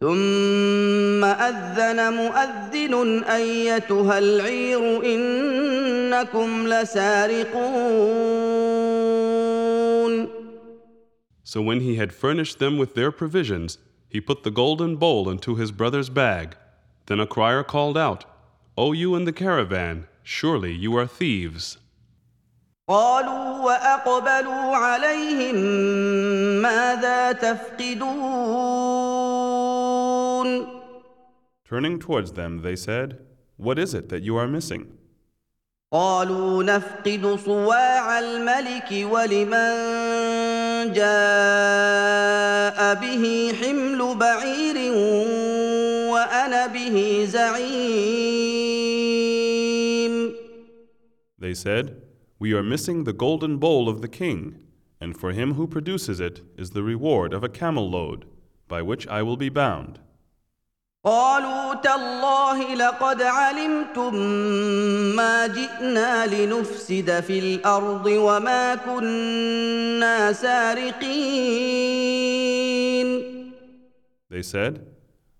ثم 0.01 1.25
اذن 1.25 2.13
مؤذن 2.13 3.25
ايتها 3.25 4.19
العير 4.19 5.05
انكم 5.05 6.69
لسارقون 6.69 8.17
So 11.45 11.63
when 11.63 11.81
he 11.81 11.95
had 11.95 12.13
furnished 12.13 12.59
them 12.59 12.77
with 12.77 12.95
their 12.95 13.13
provisions, 13.13 13.79
he 14.11 14.21
put 14.21 14.43
the 14.43 14.51
golden 14.51 14.97
bowl 14.97 15.29
into 15.29 15.57
his 15.57 15.73
brother's 15.73 16.09
bag. 16.09 16.57
Then 17.07 17.21
a 17.21 17.27
crier 17.27 17.63
called 17.63 17.99
out, 17.99 18.25
O 18.77 18.93
you 18.93 19.15
in 19.15 19.25
the 19.25 19.33
caravan, 19.33 20.07
surely 20.23 20.73
you 20.73 20.97
are 20.97 21.07
thieves. 21.07 21.79
قالوا 22.89 23.65
واقبلوا 23.65 24.77
عليهم 24.77 25.57
ماذا 26.63 27.33
تفقدون 27.33 28.07
Turning 31.69 31.99
towards 31.99 32.33
them, 32.33 32.63
they 32.63 32.77
said, 32.77 33.19
What 33.57 33.77
is 33.79 33.93
it 33.93 34.09
that 34.11 34.23
you 34.23 34.37
are 34.37 34.47
missing? 34.47 34.97
قالوا 35.93 36.63
نفقد 36.63 37.39
صواع 37.45 38.19
الملك 38.19 39.11
ولمن 39.11 39.73
جاء 40.93 42.20
به 42.95 43.53
حمل 43.63 44.15
بعير 44.15 44.93
وانا 46.11 46.69
به 46.69 47.27
زعيم 47.27 48.67
They 51.39 51.55
said, 51.55 52.03
We 52.39 52.53
are 52.53 52.63
missing 52.63 53.05
the 53.05 53.13
golden 53.13 53.59
bowl 53.59 53.89
of 53.89 54.01
the 54.01 54.09
king, 54.09 54.57
and 55.01 55.17
for 55.17 55.33
him 55.33 55.55
who 55.55 55.67
produces 55.67 56.19
it 56.21 56.43
is 56.57 56.71
the 56.71 56.83
reward 56.83 57.35
of 57.35 57.45
a 57.45 57.49
camel 57.49 57.91
load, 57.91 58.25
by 58.69 58.81
which 58.83 59.07
I 59.09 59.23
will 59.23 59.37
be 59.37 59.49
bound. 59.49 60.01
قالوا 61.04 61.74
تالله 61.74 62.74
لقد 62.76 63.22
علمتم 63.22 64.16
ما 65.16 65.48
جئنا 65.48 66.26
لنفسد 66.28 67.20
في 67.20 67.40
الأرض 67.40 68.06
وما 68.06 68.76
كنا 68.76 70.34
سارقين 70.34 71.22
They 74.30 74.44
said, 74.44 74.86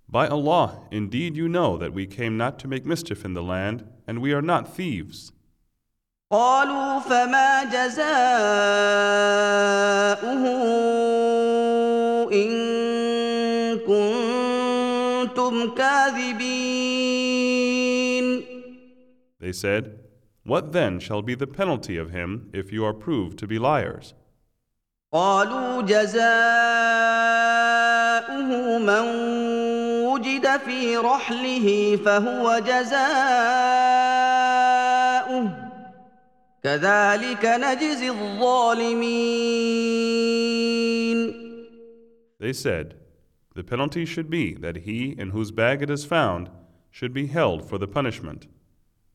By 0.10 0.28
Allah, 0.28 0.80
indeed 0.92 1.38
you 1.38 1.48
know 1.48 1.78
that 1.78 1.94
we 1.94 2.08
came 2.08 2.38
not 2.38 2.58
to 2.60 2.68
make 2.68 2.86
mischief 2.86 3.24
in 3.24 3.34
the 3.34 3.44
land, 3.44 3.86
and 4.08 4.20
we 4.20 4.34
are 4.34 4.42
not 4.42 4.68
thieves. 4.76 5.32
قالوا 6.32 7.00
فما 7.00 7.64
جزاؤه 7.64 8.02
ان 12.34 12.61
كنتم 15.31 15.75
كاذبين 15.75 17.07
They 19.39 19.53
said, 19.53 20.01
What 20.45 20.73
then 20.73 20.99
shall 20.99 21.23
be 21.23 21.35
the 21.35 21.47
penalty 21.47 21.97
of 21.99 22.11
him 22.11 22.51
if 22.53 22.73
you 22.73 22.85
are 22.85 22.95
proved 22.95 23.39
to 23.39 23.47
be 23.47 23.59
liars? 23.59 24.15
قالوا 25.13 25.83
جزاؤه 25.83 26.19
من 28.79 29.05
وجد 30.05 30.57
في 30.57 30.97
رحله 30.97 31.99
فهو 32.05 32.59
جزاؤه 32.59 32.97
كذلك 36.65 37.45
نجزي 37.45 38.09
الظالمين 38.11 39.47
They 42.39 42.53
said, 42.53 43.00
The 43.61 43.65
penalty 43.65 44.05
should 44.05 44.29
be 44.29 44.55
that 44.55 44.77
he 44.87 45.15
in 45.19 45.31
whose 45.31 45.51
bag 45.51 45.83
it 45.83 45.91
is 45.91 46.05
found 46.05 46.51
should 46.91 47.15
be 47.15 47.27
held 47.27 47.69
for 47.69 47.79
the 47.79 47.89
punishment. 47.89 48.47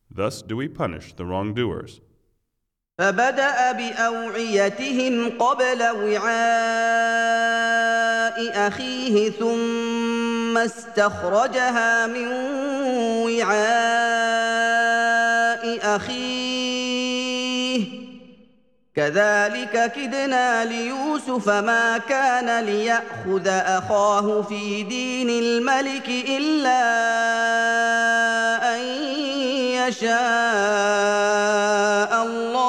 Thus 0.09 0.41
do 0.41 0.55
we 0.57 0.67
punish 0.67 1.13
the 1.13 1.25
wrongdoers. 1.25 2.01
فبدا 2.97 3.71
باوعيتهم 3.71 5.29
قبل 5.37 5.83
وعاء 5.83 6.31
اخيه 8.67 9.29
ثم 9.29 10.57
استخرجها 10.57 12.07
من 12.07 12.27
وعاء 13.25 14.01
اخيه 15.95 16.34
كذلك 18.96 19.92
كدنا 19.92 20.64
ليوسف 20.64 21.48
ما 21.48 21.98
كان 21.98 22.64
ليأخذ 22.64 23.48
أخاه 23.48 24.42
في 24.42 24.82
دين 24.82 25.30
الملك 25.30 26.08
إلا 26.08 26.82
أن 28.74 28.80
يشاء 29.88 30.12
الله. 32.24 32.66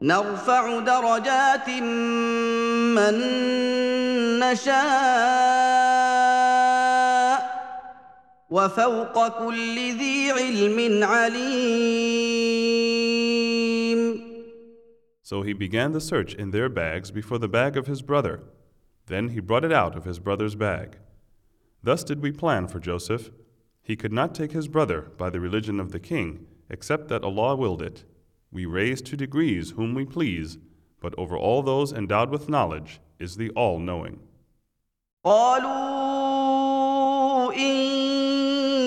نرفع 0.00 0.78
درجات 0.78 1.68
من 1.68 3.14
نشاء. 4.38 5.85
وفوق 8.55 9.27
كل 9.39 9.75
ذي 9.97 10.31
علم 10.31 11.03
عليم 11.03 12.71
So 15.23 15.41
he 15.43 15.53
began 15.53 15.93
the 15.93 16.01
search 16.01 16.33
in 16.33 16.51
their 16.51 16.67
bags 16.67 17.09
before 17.11 17.37
the 17.37 17.47
bag 17.47 17.77
of 17.77 17.87
his 17.87 18.01
brother. 18.01 18.43
Then 19.07 19.29
he 19.29 19.39
brought 19.39 19.63
it 19.63 19.71
out 19.71 19.95
of 19.95 20.03
his 20.03 20.19
brother's 20.19 20.55
bag. 20.55 20.97
Thus 21.81 22.03
did 22.03 22.21
we 22.21 22.33
plan 22.33 22.67
for 22.67 22.79
Joseph. 22.79 23.31
He 23.81 23.95
could 23.95 24.11
not 24.11 24.35
take 24.35 24.51
his 24.51 24.67
brother 24.67 25.01
by 25.17 25.29
the 25.29 25.39
religion 25.39 25.79
of 25.79 25.93
the 25.93 26.01
king, 26.01 26.47
except 26.69 27.07
that 27.07 27.23
Allah 27.23 27.55
willed 27.55 27.81
it. 27.81 28.03
We 28.51 28.65
raise 28.65 29.01
to 29.03 29.15
degrees 29.15 29.71
whom 29.71 29.95
we 29.95 30.03
please, 30.05 30.57
but 30.99 31.17
over 31.17 31.37
all 31.37 31.63
those 31.63 31.93
endowed 31.93 32.29
with 32.29 32.49
knowledge 32.49 32.99
is 33.17 33.37
the 33.37 33.51
all 33.51 33.79
knowing. 33.79 34.19
قالوا 35.25 36.31
إن 37.53 38.04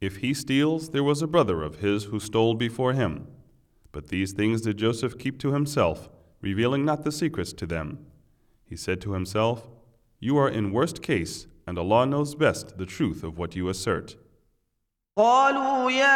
If 0.00 0.16
he 0.16 0.34
steals, 0.34 0.90
there 0.90 1.02
was 1.02 1.22
a 1.22 1.26
brother 1.26 1.62
of 1.62 1.76
his 1.76 2.04
who 2.04 2.20
stole 2.20 2.54
before 2.54 2.92
him. 2.92 3.26
But 3.92 4.08
these 4.08 4.32
things 4.32 4.62
did 4.62 4.76
Joseph 4.76 5.18
keep 5.18 5.38
to 5.38 5.52
himself, 5.52 6.08
revealing 6.40 6.84
not 6.84 7.04
the 7.04 7.12
secrets 7.12 7.52
to 7.54 7.66
them. 7.66 7.98
He 8.64 8.76
said 8.76 9.00
to 9.02 9.12
himself, 9.12 9.68
You 10.20 10.36
are 10.36 10.48
in 10.48 10.72
worst 10.72 11.02
case, 11.02 11.46
and 11.66 11.78
Allah 11.78 12.06
knows 12.06 12.34
best 12.34 12.76
the 12.76 12.86
truth 12.86 13.22
of 13.22 13.38
what 13.38 13.56
you 13.56 13.68
assert. 13.68 14.16
قالوا 15.16 15.90
يا 15.90 16.14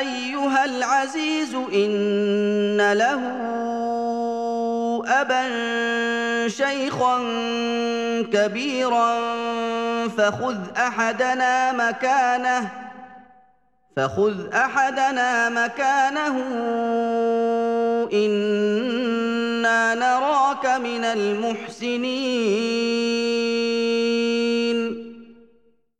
ايها 0.00 0.64
العزيز 0.64 1.54
ان 1.54 2.92
له 2.92 3.20
ابا 5.20 5.46
شيخا 6.49 7.17
كبيرا 8.21 9.17
فخذ 10.07 10.57
احدنا 10.77 11.71
مكانه 11.71 12.71
فخذ 13.95 14.53
احدنا 14.53 15.49
مكانه 15.49 16.35
أنا 18.13 19.95
نراك 19.95 20.65
من 20.65 21.03
المحسنين 21.03 22.39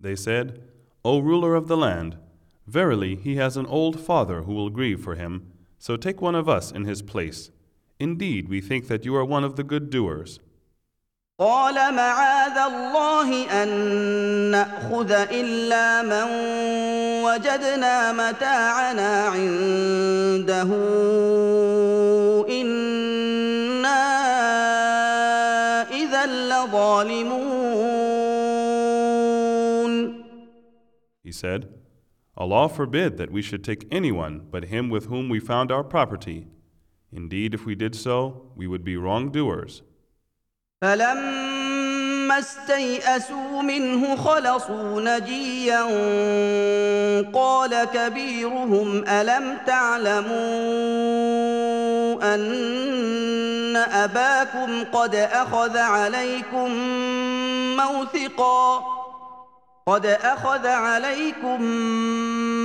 They 0.02 0.16
said, 0.16 0.62
O 1.04 1.20
ruler 1.20 1.56
of 1.56 1.68
the 1.68 1.76
land, 1.76 2.18
verily 2.66 3.16
he 3.16 3.36
has 3.36 3.58
an 3.58 3.66
old 3.66 4.00
father 4.00 4.44
who 4.44 4.54
will 4.54 4.70
grieve 4.70 5.02
for 5.02 5.16
him, 5.16 5.52
so 5.78 5.98
take 5.98 6.22
one 6.22 6.36
of 6.36 6.48
us 6.48 6.72
in 6.72 6.86
his 6.86 7.02
place. 7.02 7.52
Indeed, 7.99 8.49
we 8.49 8.61
think 8.61 8.89
that 8.89 9.05
you 9.05 9.15
are 9.17 9.25
one 9.25 9.45
of 9.45 9.57
the 9.57 9.65
good 9.65 9.91
doers. 9.91 10.41
قال 11.39 11.75
معاذ 11.75 12.59
الله 12.59 13.63
ان 13.63 13.69
ناخذ 14.51 15.11
الا 15.11 16.03
من 16.03 16.31
وجدنا 17.25 18.13
متاعنا 18.13 19.27
عنده 19.27 20.69
انا 22.49 24.03
اذا 25.91 26.27
لظالمون 26.27 27.55
He 31.25 31.33
said, 31.33 31.69
Allah 32.37 32.69
forbid 32.69 33.17
that 33.19 33.31
we 33.33 33.43
should 33.43 33.65
take 33.65 33.89
anyone 33.91 34.47
but 34.51 34.65
him 34.67 34.89
with 34.89 35.07
whom 35.07 35.29
we 35.29 35.41
found 35.41 35.73
our 35.73 35.83
property. 35.83 36.47
Indeed, 37.12 37.54
if 37.54 37.66
we 37.66 37.76
did 37.76 37.96
so, 37.96 38.44
we 38.56 38.68
would 38.68 38.84
be 38.84 38.98
wrongdoers. 38.98 39.82
فلما 40.82 42.40
استيئسوا 42.40 43.62
منه 43.62 44.16
خلصوا 44.16 45.02
نجيا 45.02 45.82
قال 47.34 47.84
كبيرهم 47.94 49.04
الم 49.08 49.58
تعلموا 49.68 50.30
ان 52.36 53.76
اباكم 53.76 54.84
قد 54.84 55.16
اخذ 55.16 55.78
عليكم 55.78 56.72
موثقا 57.78 58.84
قد 59.90 60.06
اخذ 60.06 60.68
عليكم 60.68 61.62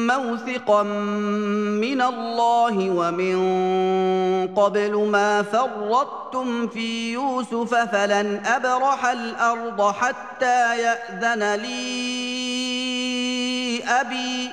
موثقا 0.06 0.82
من 0.82 2.02
الله 2.02 2.90
ومن 2.90 3.36
قبل 4.56 5.08
ما 5.10 5.42
فرطتم 5.42 6.68
في 6.68 7.12
يوسف 7.12 7.74
فلن 7.74 8.42
ابرح 8.46 9.06
الأرض 9.06 9.92
حتى 9.92 10.78
ياذن 10.78 11.54
لي 11.54 11.84
ابي 13.88 14.50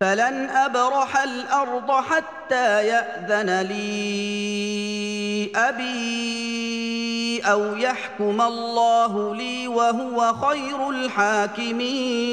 فلن 0.00 0.50
ابرح 0.50 1.16
الارض 1.16 1.90
حتى 1.90 2.86
ياذن 2.86 3.60
لي 3.60 5.50
ابي 5.54 7.40
او 7.40 7.76
يحكم 7.76 8.40
الله 8.40 9.34
لي 9.34 9.68
وهو 9.68 10.32
خير 10.32 10.90
الحاكمين 10.90 12.24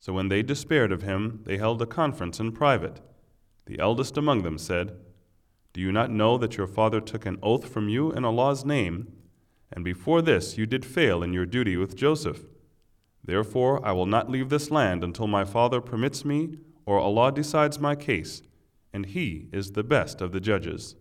So 0.00 0.12
when 0.12 0.28
they 0.28 0.42
despaired 0.42 0.92
of 0.92 1.02
him, 1.02 1.40
they 1.44 1.56
held 1.56 1.82
a 1.82 1.86
conference 1.86 2.38
in 2.38 2.52
private. 2.52 3.00
The 3.66 3.80
eldest 3.80 4.16
among 4.16 4.42
them 4.42 4.56
said, 4.56 4.96
Do 5.72 5.80
you 5.80 5.90
not 5.90 6.10
know 6.10 6.38
that 6.38 6.56
your 6.56 6.68
father 6.68 7.00
took 7.00 7.26
an 7.26 7.38
oath 7.42 7.68
from 7.68 7.88
you 7.88 8.12
in 8.12 8.24
Allah's 8.24 8.64
name? 8.64 9.16
and 9.72 9.84
before 9.84 10.22
this 10.22 10.56
you 10.56 10.66
did 10.66 10.84
fail 10.84 11.22
in 11.22 11.32
your 11.32 11.46
duty 11.46 11.76
with 11.76 11.96
Joseph. 11.96 12.44
Therefore, 13.24 13.84
I 13.84 13.92
will 13.92 14.06
not 14.06 14.30
leave 14.30 14.48
this 14.48 14.70
land 14.70 15.02
until 15.02 15.26
my 15.26 15.44
father 15.44 15.80
permits 15.80 16.24
me 16.24 16.58
or 16.86 16.98
Allah 17.00 17.32
decides 17.32 17.80
my 17.80 17.96
case, 17.96 18.42
and 18.92 19.06
He 19.06 19.48
is 19.52 19.72
the 19.72 19.82
best 19.82 20.20
of 20.20 20.32
the 20.32 20.40
judges. 20.40 20.94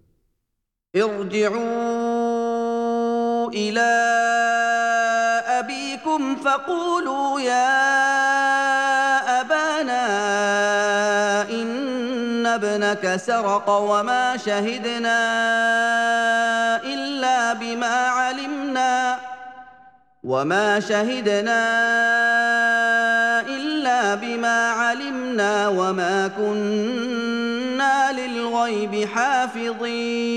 ارجعوا 0.96 2.36
الى 3.54 3.92
ابيكم 5.60 6.36
فقولوا 6.36 7.42
يا 7.42 7.82
ابانا 9.42 10.06
ان 11.50 12.46
ابنك 12.46 13.16
سرق 13.16 13.70
وما 13.70 14.38
شهدنا 14.38 15.20
الا 16.84 17.54
بما 17.54 18.08
علمنا 18.08 19.20
وما 20.24 20.80
شهدنا 20.80 21.62
الا 23.42 24.16
بما 24.16 24.70
علمنا 24.70 25.68
وما 25.68 26.28
كنا 26.28 28.12
للغيب 28.12 29.06
حافظين 29.06 30.36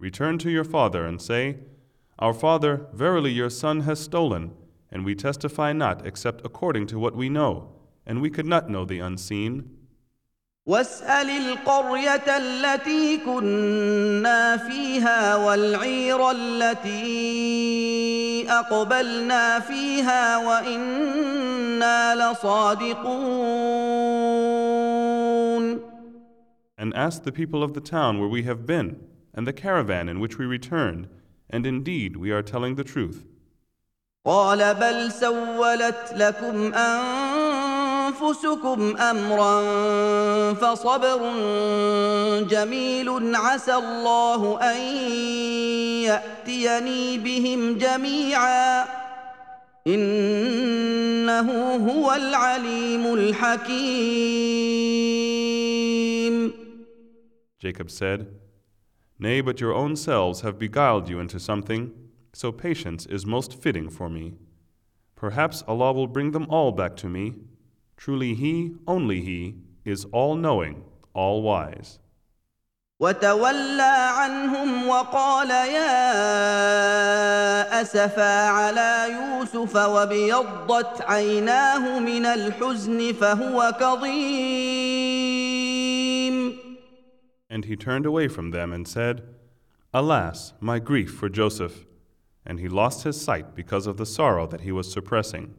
Return 0.00 0.36
to 0.38 0.50
your 0.50 0.64
father 0.64 1.06
and 1.06 1.22
say, 1.22 1.58
Our 2.18 2.34
father, 2.34 2.86
verily 2.92 3.30
your 3.30 3.50
son 3.50 3.82
has 3.82 4.00
stolen, 4.00 4.50
and 4.90 5.04
we 5.04 5.14
testify 5.14 5.72
not 5.72 6.04
except 6.04 6.44
according 6.44 6.88
to 6.88 6.98
what 6.98 7.14
we 7.14 7.28
know, 7.28 7.68
and 8.04 8.20
we 8.20 8.28
could 8.28 8.46
not 8.46 8.68
know 8.68 8.84
the 8.84 8.98
unseen. 8.98 9.70
واسال 10.66 11.30
القريه 11.30 12.36
التي 12.36 13.16
كنا 13.16 14.56
فيها 14.56 15.36
والعير 15.36 16.30
التي 16.30 17.02
اقبلنا 18.50 19.60
فيها 19.60 20.36
وانا 20.36 22.14
لصادقون 22.14 23.42
And 26.78 26.94
ask 26.94 27.22
the 27.22 27.32
people 27.32 27.62
of 27.62 27.74
the 27.74 27.80
town 27.80 28.18
where 28.18 28.28
we 28.28 28.42
have 28.42 28.66
been, 28.66 28.96
and 29.34 29.46
the 29.46 29.52
caravan 29.52 30.08
in 30.08 30.18
which 30.20 30.38
we 30.38 30.46
returned, 30.46 31.08
and 31.48 31.66
indeed 31.66 32.16
we 32.16 32.30
are 32.32 32.42
telling 32.42 32.74
the 32.76 32.84
truth. 32.84 33.24
قال 34.26 34.74
بل 34.74 35.12
سولت 35.12 36.12
لكم 36.16 36.74
انفسكم 38.16 38.96
امرا 38.96 39.54
فصبر 40.54 41.18
جميل 42.42 43.36
عسى 43.36 43.74
الله 43.74 44.60
ان 44.60 44.80
ياتيني 46.02 47.18
بهم 47.18 47.78
جميعا 47.78 48.84
انه 49.86 51.50
هو 51.90 52.12
العليم 52.12 53.14
الحكيم 53.14 54.52
Jacob 57.62 57.90
said, 57.92 58.26
Nay, 59.20 59.40
but 59.40 59.60
your 59.60 59.72
own 59.72 59.94
selves 59.94 60.40
have 60.40 60.58
beguiled 60.58 61.08
you 61.08 61.20
into 61.20 61.38
something, 61.38 61.92
so 62.32 62.50
patience 62.50 63.06
is 63.06 63.24
most 63.24 63.54
fitting 63.62 63.88
for 63.88 64.08
me. 64.08 64.32
Perhaps 65.14 65.62
Allah 65.68 65.92
will 65.92 66.08
bring 66.08 66.32
them 66.32 66.46
all 66.50 66.72
back 66.72 66.96
to 66.96 67.08
me. 67.08 67.34
Truly 67.96 68.34
He, 68.34 68.76
only 68.86 69.20
He, 69.22 69.56
is 69.84 70.04
all 70.12 70.34
knowing, 70.34 70.84
all 71.14 71.42
wise. 71.42 71.98
وتولى 73.02 73.94
عنهم 74.18 74.88
وقال 74.88 75.50
يا 75.50 75.92
اسفا 77.80 78.48
على 78.48 79.08
يوسف 79.12 79.76
وابيضت 79.76 81.02
عيناه 81.02 81.98
من 81.98 82.26
الحزن 82.26 83.12
فهو 83.12 83.72
كظيم 83.80 85.22
And 87.50 87.64
he 87.64 87.76
turned 87.76 88.06
away 88.06 88.28
from 88.28 88.50
them 88.50 88.72
and 88.72 88.86
said, 88.88 89.22
Alas, 89.92 90.54
my 90.60 90.78
grief 90.78 91.12
for 91.12 91.28
Joseph! 91.28 91.84
And 92.46 92.58
he 92.60 92.68
lost 92.68 93.02
his 93.02 93.20
sight 93.20 93.54
because 93.54 93.86
of 93.86 93.96
the 93.98 94.06
sorrow 94.06 94.46
that 94.46 94.62
he 94.62 94.72
was 94.72 94.90
suppressing. 94.90 95.54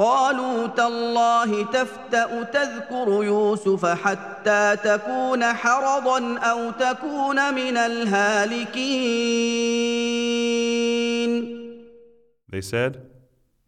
قالوا 0.00 0.66
تالله 0.66 1.64
تفتا 1.64 2.42
تذكر 2.42 3.24
يوسف 3.24 3.86
حتى 3.86 4.76
تكون 4.84 5.44
حرضا 5.44 6.38
أو 6.38 6.70
تكون 6.70 7.54
من 7.54 7.76
الهالكين 7.76 9.20
They 12.48 12.62
said, 12.62 13.06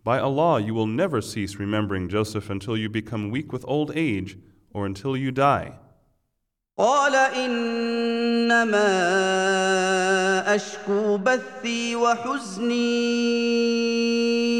By 0.03 0.19
Allah, 0.19 0.59
you 0.61 0.75
will 0.75 0.87
never 0.87 1.21
cease 1.21 1.57
remembering 1.57 2.09
Joseph 2.09 2.49
until 2.49 2.77
you 2.79 2.89
become 2.89 3.31
weak 3.31 3.53
with 3.53 3.65
old 3.69 3.93
age 3.95 4.39
or 4.73 4.87
until 4.87 5.15
you 5.17 5.31
die. 5.31 5.75
قال 6.83 7.15
انما 7.15 8.91
اشكو 10.55 11.17
بثي 11.17 11.97
وحزني 11.97 12.75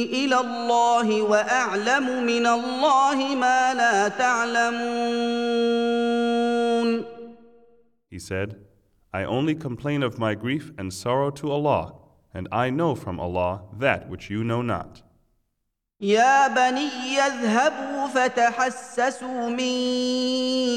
إلى 0.05 0.41
الله 0.41 1.23
واعلم 1.23 2.27
من 2.27 2.47
الله 2.47 3.35
ما 3.35 3.75
لا 3.75 4.09
تعلمون 4.09 5.33
He 8.09 8.19
said, 8.21 8.57
I 9.13 9.25
only 9.25 9.57
complain 9.57 10.05
of 10.05 10.19
my 10.21 10.35
grief 10.37 10.71
and 10.79 10.93
sorrow 10.93 11.31
to 11.31 11.51
Allah, 11.51 11.95
and 12.33 12.47
I 12.53 12.71
know 12.71 12.95
from 12.95 13.19
Allah 13.19 13.63
that 13.81 14.09
which 14.09 14.31
you 14.31 14.45
know 14.45 14.63
not. 14.63 15.03
يا 16.03 16.49
بني 16.49 17.19
اذهبوا 17.19 18.07
فتحسسوا 18.07 19.49
من 19.49 19.61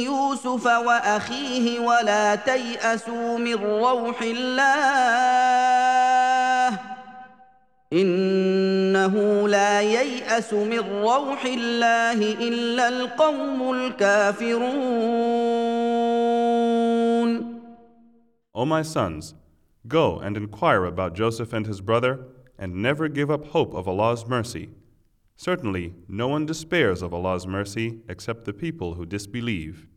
يوسف 0.06 0.66
وأخيه 0.66 1.80
ولا 1.80 2.36
تيأسوا 2.36 3.38
من 3.38 3.54
روح 3.54 4.22
الله 4.22 5.20
إنه 7.94 9.48
لا 9.48 9.82
ييأس 9.82 10.54
من 10.54 10.80
روح 10.80 11.46
الله 11.46 12.34
إلا 12.34 12.88
القوم 12.88 13.72
الكافرون 13.72 14.86
O 18.58 18.64
my 18.64 18.84
sons, 18.84 19.34
go 19.88 20.20
and 20.20 20.38
inquire 20.38 20.86
about 20.86 21.14
Joseph 21.14 21.52
and 21.52 21.68
his 21.68 21.82
brother, 21.82 22.20
and 22.58 22.76
never 22.76 23.10
give 23.10 23.30
up 23.30 23.48
hope 23.48 23.74
of 23.74 23.86
Allah's 23.86 24.26
mercy. 24.26 24.70
Certainly, 25.36 25.94
no 26.08 26.28
one 26.28 26.46
despairs 26.46 27.02
of 27.02 27.14
Allah's 27.14 27.46
mercy 27.46 28.00
except 28.08 28.46
the 28.46 28.54
people 28.54 28.94
who 28.94 29.06
disbelieve. 29.06 29.88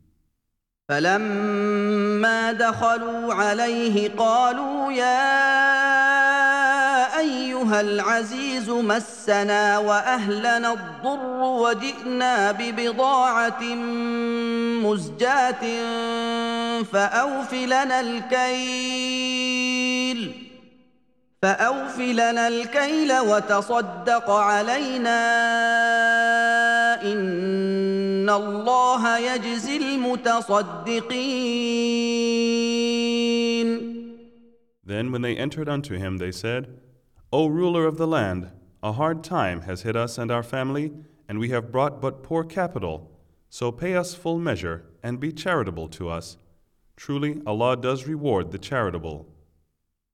فلما 0.89 2.51
دخلوا 2.51 3.33
عليه 3.33 4.09
قالوا 4.17 4.91
يا 4.91 5.29
ايها 7.19 7.81
العزيز 7.81 8.69
مسنا 8.69 9.77
واهلنا 9.77 10.73
الضر 10.73 11.41
وجئنا 11.41 12.51
ببضاعه 12.51 13.63
مزجاه 14.83 15.63
فاوف 16.83 17.53
لنا 17.53 17.99
الكيل 17.99 19.49
فأوف 21.44 21.98
لنا 22.00 22.48
الكيل 22.48 23.12
وتصدق 23.18 24.30
علينا 24.30 25.20
إن 27.02 28.30
الله 28.30 29.18
يجزي 29.18 29.76
المتصدقين 29.76 30.94
Then, 34.86 35.12
when 35.12 35.22
they 35.22 35.36
entered 35.36 35.68
unto 35.68 35.96
him, 35.96 36.18
they 36.18 36.32
said, 36.32 36.78
O 37.32 37.46
ruler 37.46 37.86
of 37.86 37.96
the 37.98 38.06
land, 38.06 38.50
a 38.82 38.92
hard 38.92 39.24
time 39.24 39.62
has 39.62 39.82
hit 39.82 39.96
us 39.96 40.18
and 40.18 40.30
our 40.30 40.42
family, 40.42 40.92
and 41.28 41.38
we 41.38 41.48
have 41.50 41.72
brought 41.72 42.00
but 42.00 42.22
poor 42.22 42.44
capital. 42.44 43.10
So 43.50 43.70
pay 43.70 43.96
us 43.96 44.14
full 44.14 44.38
measure 44.38 44.84
and 45.02 45.20
be 45.20 45.32
charitable 45.32 45.88
to 45.88 46.08
us. 46.08 46.38
Truly, 46.96 47.42
Allah 47.46 47.76
does 47.76 48.06
reward 48.06 48.50
the 48.50 48.58
charitable. 48.58 49.26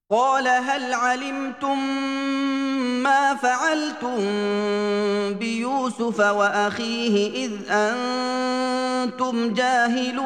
قال 0.10 0.48
هل 0.48 0.94
علمتم 0.94 1.80
ما 3.04 3.36
فعلتم 3.36 4.18
بيوسف 5.40 6.20
واخيه 6.20 7.46
اذ 7.46 7.52
أنتم 7.70 9.54
جاهلون 9.54 10.26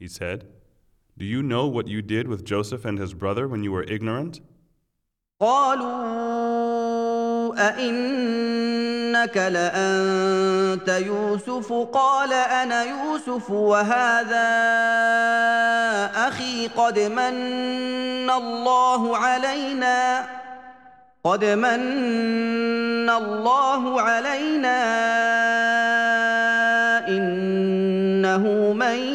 He 0.00 0.08
said, 0.08 0.44
Do 1.16 1.24
you 1.24 1.42
know 1.42 1.66
what 1.66 1.86
you 1.86 2.02
did 2.02 2.26
with 2.28 2.44
Joseph 2.44 2.84
and 2.84 2.98
his 2.98 3.14
brother 3.14 3.46
when 3.46 3.62
you 3.62 3.70
were 3.72 3.84
ignorant? 3.84 4.40
قالوا 5.40 6.74
أئنك 7.68 8.93
انك 9.14 9.36
لانت 9.36 10.88
يوسف 10.88 11.72
قال 11.72 12.32
أنا 12.32 12.82
يوسف 12.82 13.50
وهذا 13.50 14.50
أخي 16.28 16.68
قد 16.68 16.98
من 16.98 18.30
الله 18.30 19.16
علينا 19.16 20.26
قد 21.24 21.44
من 21.44 23.10
الله 23.10 24.00
علينا 24.00 24.78
انه 27.08 28.72
من 28.72 29.13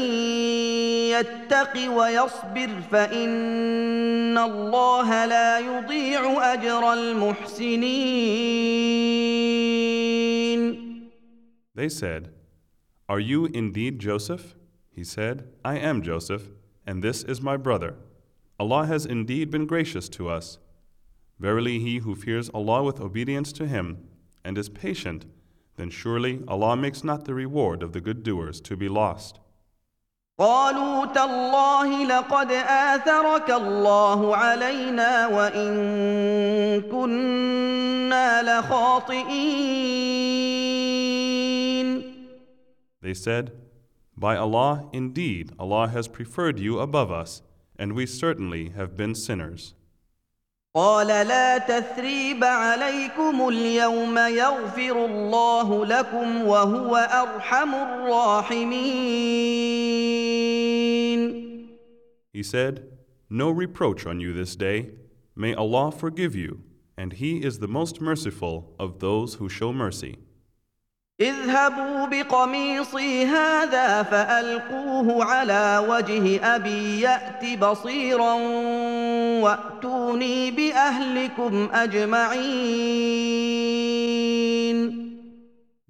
يتق 1.68 1.90
ويصبر 1.96 2.80
فان 2.90 4.38
الله 4.38 5.26
لا 5.26 5.58
يضيع 5.58 6.52
اجر 6.52 6.92
المحسنين 6.92 8.24
They 11.76 11.88
said, 11.88 12.30
Are 13.08 13.18
you 13.18 13.46
indeed 13.46 13.98
Joseph? 13.98 14.54
He 14.90 15.02
said, 15.02 15.48
I 15.64 15.76
am 15.76 16.02
Joseph, 16.02 16.50
and 16.86 17.02
this 17.02 17.24
is 17.24 17.42
my 17.42 17.56
brother. 17.56 17.96
Allah 18.60 18.86
has 18.86 19.04
indeed 19.04 19.50
been 19.50 19.66
gracious 19.66 20.08
to 20.10 20.28
us. 20.28 20.58
Verily, 21.40 21.80
he 21.80 21.98
who 21.98 22.14
fears 22.14 22.48
Allah 22.50 22.84
with 22.84 23.00
obedience 23.00 23.52
to 23.54 23.66
Him 23.66 24.06
and 24.44 24.56
is 24.56 24.68
patient, 24.68 25.26
then 25.76 25.90
surely 25.90 26.44
Allah 26.46 26.76
makes 26.76 27.02
not 27.02 27.24
the 27.24 27.34
reward 27.34 27.82
of 27.82 27.92
the 27.92 28.00
good 28.00 28.22
doers 28.22 28.60
to 28.60 28.76
be 28.76 28.88
lost. 28.88 29.40
قالوا 30.38 31.06
تالله 31.06 32.04
لقد 32.04 32.50
آثرك 32.52 33.50
الله 33.50 34.36
علينا 34.36 35.26
وإن 35.26 36.82
كنا 36.82 38.42
لخاطئين 38.42 39.74
They 43.00 43.14
said, 43.14 43.52
By 44.16 44.34
Allah, 44.36 44.88
indeed, 44.92 45.52
Allah 45.58 45.88
has 45.88 46.08
preferred 46.08 46.58
you 46.58 46.80
above 46.80 47.12
us, 47.12 47.42
and 47.78 47.92
we 47.92 48.06
certainly 48.06 48.70
have 48.70 48.96
been 48.96 49.14
sinners. 49.14 49.74
قال 50.75 51.07
لا 51.07 51.57
تثريب 51.57 52.43
عليكم 52.43 53.47
اليوم 53.47 54.17
يغفر 54.17 55.05
الله 55.05 55.85
لكم 55.85 56.41
وهو 56.41 56.95
ارحم 56.95 57.75
الراحمين 57.75 59.09
He 62.31 62.43
said, 62.43 62.83
No 63.29 63.49
reproach 63.49 64.05
on 64.05 64.19
you 64.19 64.31
this 64.33 64.55
day. 64.55 64.91
May 65.35 65.55
Allah 65.55 65.91
forgive 65.91 66.35
you, 66.35 66.61
and 66.95 67.13
He 67.13 67.43
is 67.43 67.57
the 67.57 67.67
most 67.67 67.99
merciful 67.99 68.75
of 68.79 68.99
those 68.99 69.35
who 69.35 69.49
show 69.49 69.73
mercy. 69.73 70.17
اذهبوا 71.21 72.05
بقميصي 72.05 73.25
هذا 73.25 74.03
فالقوه 74.03 75.25
على 75.25 75.85
وجه 75.89 76.55
ابي 76.55 77.01
يات 77.01 77.59
بصيرا 77.59 78.33
واتوني 79.43 80.51
باهلكم 80.51 81.69
اجمعين 81.73 83.09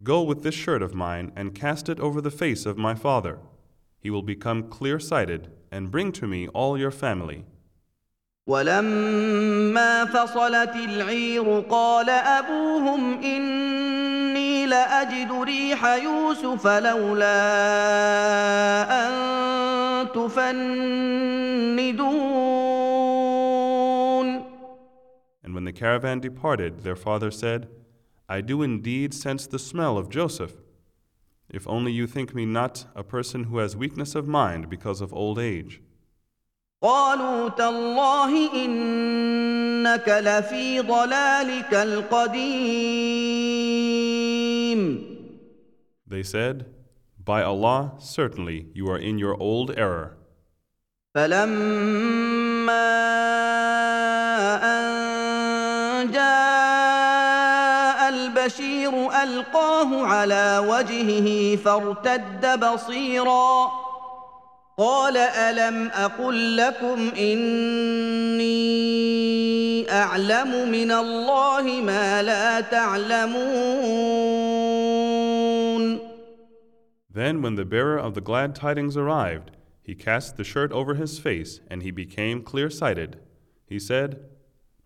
Go 0.02 0.24
with 0.24 0.42
this 0.42 0.56
shirt 0.56 0.82
of 0.82 0.96
mine 0.96 1.32
and 1.36 1.54
cast 1.54 1.90
it 1.90 2.00
over 2.00 2.20
the 2.22 2.32
face 2.32 2.66
of 2.66 2.78
my 2.78 2.96
father. 2.96 3.38
He 4.00 4.10
will 4.10 4.24
become 4.24 4.64
clear 4.64 4.98
sighted, 5.00 5.52
and 5.72 5.92
bring 5.92 6.12
to 6.14 6.26
me 6.26 6.48
all 6.48 6.76
your 6.76 6.90
family. 6.90 7.44
ولما 8.48 10.06
فصلت 10.06 10.76
العير 10.76 11.60
قال 11.70 12.10
ابوهم 12.10 13.24
اني 13.24 14.09
لاجد 14.69 15.33
ريح 15.33 15.85
يوسف 15.85 16.67
لولا 16.67 17.37
ان 19.07 19.13
تفندون 20.13 21.45
And 25.45 25.55
when 25.55 25.65
the 25.65 25.73
caravan 25.73 26.21
departed, 26.21 26.85
their 26.85 26.97
father 26.97 27.31
said, 27.31 27.69
I 28.29 28.41
do 28.41 28.63
indeed 28.63 29.13
sense 29.13 29.47
the 29.47 29.59
smell 29.59 29.99
of 29.99 30.09
Joseph. 30.09 30.55
If 31.51 31.69
only 31.69 31.93
you 31.93 32.07
think 32.07 32.35
me 32.35 32.47
not 32.47 32.87
a 32.95 33.05
person 33.05 33.45
who 33.45 33.59
has 33.59 33.77
weakness 33.77 34.15
of 34.15 34.27
mind 34.27 34.71
because 34.71 35.01
of 35.03 35.13
old 35.13 35.39
age. 35.39 35.83
قالوا 36.83 37.49
تالله 37.49 38.53
انك 38.65 40.09
لفي 40.09 40.81
ضلالك 40.81 41.75
القديم 41.75 43.35
They 46.08 46.24
said, 46.24 46.66
By 47.24 47.44
Allah, 47.44 47.94
certainly 48.00 48.68
you 48.74 48.90
are 48.90 48.98
in 48.98 49.20
your 49.20 49.36
old 49.40 49.70
error. 49.78 50.16
فلما 51.16 52.86
جاء 56.14 58.10
البشير 58.10 59.24
القاه 59.24 60.06
على 60.06 60.66
وجهه 60.68 61.56
فارتد 61.56 62.60
بصيرا 62.60 63.72
قال 64.78 65.18
الم 65.18 65.90
أقل 65.94 66.58
لكم 66.58 67.12
اني 67.18 68.60
اعلم 69.92 70.70
من 70.72 70.92
الله 70.92 71.62
ما 71.62 72.24
لا 72.24 72.62
تعلمون 72.62 74.59
Then, 77.11 77.43
when 77.43 77.55
the 77.55 77.65
bearer 77.65 77.97
of 77.97 78.15
the 78.15 78.21
glad 78.21 78.55
tidings 78.55 78.97
arrived, 78.97 79.51
he 79.83 79.95
cast 79.95 80.37
the 80.37 80.45
shirt 80.45 80.73
over 80.73 80.95
his 80.95 81.19
face 81.19 81.61
and 81.69 81.83
he 81.83 81.91
became 81.91 82.43
clear 82.43 82.71
sighted. 82.71 83.19
He 83.67 83.79
said, 83.79 84.21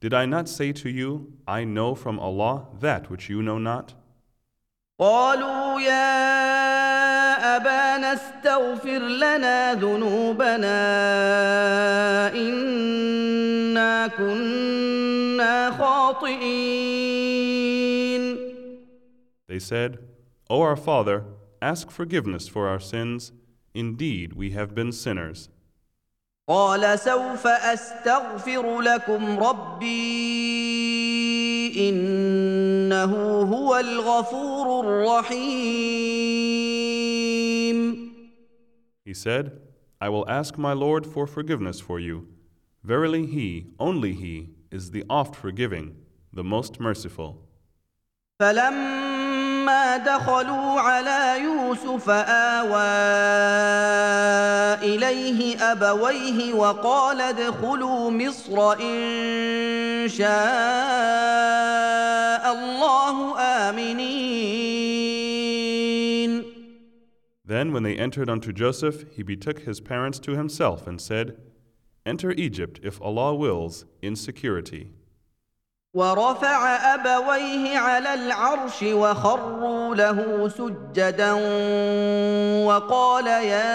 Did 0.01 0.13
I 0.13 0.27
not 0.27 0.49
say 0.49 0.73
to 0.73 0.89
you, 0.89 1.33
I 1.47 1.65
know 1.65 1.95
from 1.95 2.19
Allah 2.19 2.67
that 2.81 3.09
which 3.11 3.29
you 3.29 3.43
know 3.43 3.59
not? 3.59 3.95
قالوا 5.01 5.81
يا 5.81 7.57
ابانا 7.57 8.13
استغفر 8.13 8.99
لنا 8.99 9.75
ذنوبنا 9.75 10.79
انا 12.35 14.07
كنا 14.07 15.71
خاطئين 15.71 16.99
They 19.49 19.59
said, 19.59 19.99
O 20.51 20.61
our 20.61 20.77
Father, 20.77 21.25
ask 21.63 21.91
forgiveness 21.91 22.49
for 22.49 22.69
our 22.69 22.81
sins. 22.81 23.33
Indeed, 23.75 24.33
we 24.33 24.51
have 24.51 24.75
been 24.75 24.93
sinners. 24.93 25.49
قال 26.49 26.99
سوف 26.99 27.47
استغفر 27.47 28.81
لكم 28.81 29.39
ربي 29.39 29.89
انه 31.89 33.43
هو 33.43 33.77
الغفور 33.77 34.81
الرحيم 34.81 35.99
He 39.05 39.15
said, 39.15 39.53
I 40.01 40.09
will 40.09 40.29
ask 40.29 40.59
my 40.59 40.73
Lord 40.73 41.07
for 41.07 41.27
forgiveness 41.27 41.81
for 41.81 41.99
you. 41.99 42.29
Verily, 42.85 43.27
He, 43.27 43.67
only 43.79 44.13
He, 44.13 44.51
is 44.71 44.91
the 44.91 45.05
oft 45.11 45.35
forgiving, 45.35 45.97
the 46.33 46.45
most 46.45 46.81
merciful. 46.81 47.45
فلما 48.41 49.02
دخلوا 49.99 50.81
على 50.81 51.43
يوسف 51.43 52.11
آوى 52.11 52.89
إليه 54.83 55.73
أبويه 55.73 56.55
وقال 56.55 57.21
ادخلوا 57.21 58.11
مصر 58.11 58.73
إن 58.73 60.09
شاء 60.09 60.29
الله 62.53 63.39
آمنين 63.39 64.39
Then, 67.45 67.73
when 67.73 67.83
they 67.83 67.97
entered 67.97 68.29
unto 68.29 68.53
Joseph, 68.53 69.07
he 69.11 69.23
betook 69.23 69.61
his 69.61 69.81
parents 69.81 70.19
to 70.19 70.37
himself 70.37 70.87
and 70.87 71.01
said, 71.01 71.39
Enter 72.05 72.33
Egypt, 72.33 72.79
if 72.83 73.01
Allah 73.01 73.35
wills, 73.35 73.87
in 74.03 74.17
security. 74.17 74.93
ورفع 75.94 76.76
أبويه 76.94 77.78
على 77.78 78.14
العرش 78.14 78.84
وخروا 78.84 79.96
له 79.96 80.50
سجدا 80.58 81.34
وقال 82.66 83.28
يا 83.28 83.74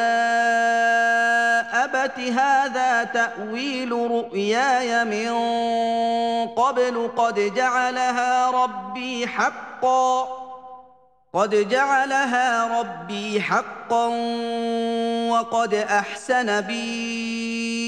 أبت 1.85 2.19
هذا 2.21 3.05
تأويل 3.05 3.93
رؤياي 3.93 5.05
من 5.05 5.31
قبل 6.49 7.11
قد 7.17 7.55
جعلها 7.55 8.51
ربي 8.51 9.27
حقا 9.27 10.29
قد 11.35 11.69
جعلها 11.69 12.81
ربي 12.81 13.41
حقا 13.41 14.07
وقد 15.31 15.75
أحسن 15.75 16.61
بي 16.61 17.88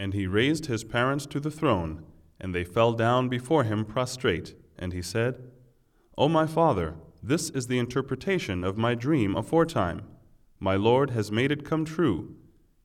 And 0.00 0.14
he 0.14 0.26
raised 0.26 0.64
his 0.64 0.82
parents 0.82 1.26
to 1.26 1.38
the 1.38 1.50
throne, 1.50 2.02
and 2.40 2.54
they 2.54 2.64
fell 2.64 2.94
down 2.94 3.28
before 3.28 3.64
him 3.64 3.84
prostrate. 3.84 4.54
And 4.78 4.94
he 4.94 5.02
said, 5.02 5.42
O 6.16 6.26
my 6.26 6.46
father, 6.46 6.94
this 7.22 7.50
is 7.50 7.66
the 7.66 7.78
interpretation 7.78 8.64
of 8.64 8.78
my 8.78 8.94
dream 8.94 9.36
aforetime. 9.36 10.00
My 10.58 10.74
Lord 10.74 11.10
has 11.10 11.30
made 11.30 11.52
it 11.52 11.66
come 11.66 11.84
true. 11.84 12.34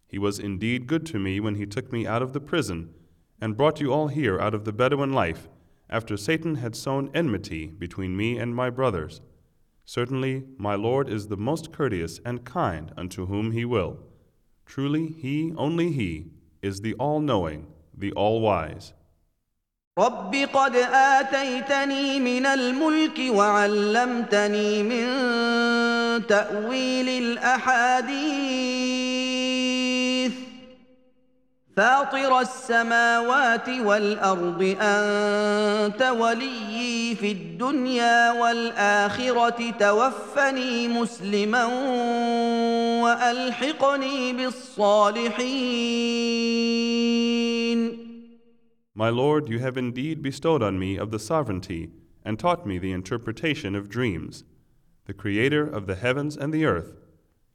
He 0.10 0.20
was 0.20 0.40
indeed 0.40 0.88
good 0.88 1.06
to 1.06 1.18
me 1.18 1.40
when 1.40 1.56
he 1.56 1.66
took 1.66 1.90
me 1.90 2.06
out 2.06 2.22
of 2.22 2.34
the 2.34 2.42
prison, 2.42 2.94
and 3.40 3.56
brought 3.56 3.80
you 3.80 3.94
all 3.94 4.10
here 4.10 4.38
out 4.38 4.54
of 4.54 4.66
the 4.66 4.74
Bedouin 4.74 5.14
life, 5.14 5.48
after 5.90 6.18
Satan 6.18 6.56
had 6.56 6.76
sown 6.76 7.10
enmity 7.14 7.68
between 7.68 8.18
me 8.18 8.38
and 8.38 8.54
my 8.54 8.70
brothers. 8.70 9.22
Certainly, 9.86 10.44
my 10.58 10.76
Lord 10.76 11.08
is 11.08 11.30
the 11.30 11.38
most 11.38 11.72
courteous 11.72 12.20
and 12.26 12.44
kind 12.44 12.92
unto 12.98 13.28
whom 13.28 13.52
he 13.52 13.64
will. 13.64 14.00
Truly, 14.66 15.08
he, 15.08 15.54
only 15.56 15.94
he, 15.94 16.32
is 16.66 16.82
the 16.82 16.94
all 16.96 17.20
knowing, 17.20 17.68
the 17.96 18.12
all 18.14 18.42
wise. 18.42 18.94
رب 19.98 20.36
قد 20.54 20.76
اتيتني 20.76 22.20
من 22.20 22.46
الملك 22.46 23.20
وعلمتني 23.30 24.84
من 24.84 25.06
تاويل 26.28 27.10
الاحاديث 27.10 28.55
فاطر 31.77 32.41
السماوات 32.41 33.69
والارض 33.69 34.77
انت 34.81 36.03
وليي 36.03 37.15
في 37.15 37.33
الدنيا 37.33 38.33
والاخره 38.33 39.71
توفني 39.71 40.89
مسلما 40.89 41.65
والحقني 43.03 44.33
بالصالحين 44.33 45.71
My 48.95 49.09
Lord, 49.09 49.49
you 49.49 49.61
have 49.61 49.79
indeed 49.79 50.21
bestowed 50.21 50.63
on 50.63 50.79
me 50.79 50.99
of 50.99 51.11
the 51.11 51.19
sovereignty, 51.19 51.91
and 52.23 52.39
taught 52.39 52.67
me 52.67 52.77
the 52.79 52.93
interpretation 52.93 53.75
of 53.75 53.89
dreams. 53.89 54.45
The 55.07 55.15
Creator 55.15 55.65
of 55.65 55.87
the 55.87 55.95
heavens 55.95 56.37
and 56.37 56.53
the 56.53 56.67
earth, 56.67 56.93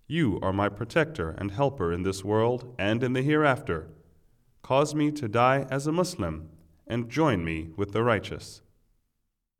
you 0.07 0.39
are 0.41 0.53
my 0.53 0.69
protector 0.69 1.35
and 1.37 1.51
helper 1.51 1.93
in 1.93 2.01
this 2.01 2.23
world 2.23 2.73
and 2.79 3.03
in 3.03 3.13
the 3.13 3.21
hereafter. 3.21 3.87
Cause 4.63 4.95
me 4.95 5.11
to 5.11 5.27
die 5.27 5.65
as 5.69 5.87
a 5.87 5.91
Muslim, 5.91 6.49
and 6.87 7.09
join 7.09 7.43
me 7.45 7.69
with 7.77 7.91
the 7.91 8.03
righteous. 8.03 8.61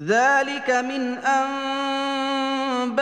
ذلك 0.02 0.70
من 0.70 1.18
انباء 1.24 2.96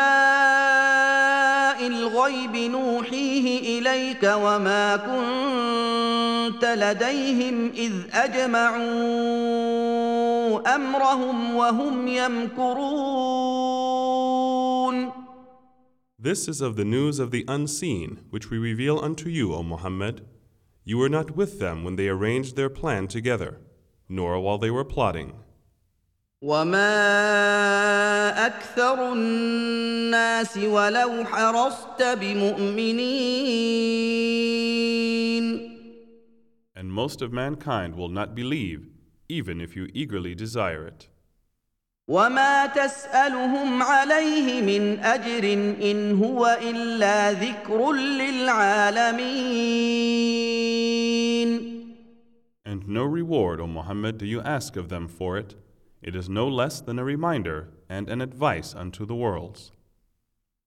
الغيب 1.87 2.55
نوحيه 2.55 3.79
اليك 3.79 4.23
وما 4.23 4.95
كنت 4.95 6.65
لديهم 6.65 7.71
اذ 7.71 7.93
اجمعوا 8.13 8.83
امرهم 10.75 11.55
وهم 11.55 12.07
يمكرون 12.07 13.63
This 16.19 16.47
is 16.47 16.61
of 16.61 16.75
the 16.77 16.85
news 16.85 17.19
of 17.19 17.31
the 17.31 17.43
unseen, 17.49 18.19
which 18.29 18.49
we 18.49 18.57
reveal 18.57 18.97
unto 18.99 19.27
you, 19.27 19.53
O 19.53 19.61
Muhammad. 19.61 20.21
You 20.87 20.97
were 20.97 21.09
not 21.09 21.35
with 21.35 21.59
them 21.59 21.83
when 21.83 21.95
they 21.95 22.09
arranged 22.09 22.55
their 22.55 22.69
plan 22.69 23.07
together, 23.07 23.61
nor 24.09 24.39
while 24.39 24.57
they 24.57 24.71
were 24.71 24.83
plotting. 24.83 25.33
وما 26.43 26.85
اكثر 28.45 29.13
الناس 29.13 30.57
ولو 30.57 31.23
حرصت 31.25 32.03
بمؤمنين 32.03 33.43
And 36.75 36.91
most 36.91 37.21
of 37.21 37.31
mankind 37.31 37.95
will 37.95 38.09
not 38.09 38.35
believe, 38.35 38.89
even 39.29 39.61
if 39.61 39.75
you 39.77 39.87
eagerly 39.93 40.35
desire 40.35 40.85
it. 40.85 41.07
وما 42.07 42.65
تسالهم 42.65 43.83
عليه 43.83 44.61
من 44.61 44.99
اجر 44.99 45.53
ان 45.53 46.23
هو 46.23 46.57
الا 46.61 47.31
ذكر 47.31 47.91
للعالمين 47.91 49.63
And 52.65 52.87
no 52.87 53.03
reward, 53.03 53.59
O 53.61 53.67
Muhammad, 53.67 54.17
do 54.17 54.25
you 54.25 54.41
ask 54.41 54.75
of 54.75 54.89
them 54.89 55.07
for 55.07 55.37
it. 55.37 55.55
It 56.01 56.15
is 56.15 56.27
no 56.27 56.47
less 56.47 56.81
than 56.81 56.97
a 56.99 57.03
reminder 57.03 57.69
and 57.89 58.09
an 58.09 58.19
advice 58.21 58.73
unto 58.73 59.05
the 59.05 59.15
worlds. 59.15 59.71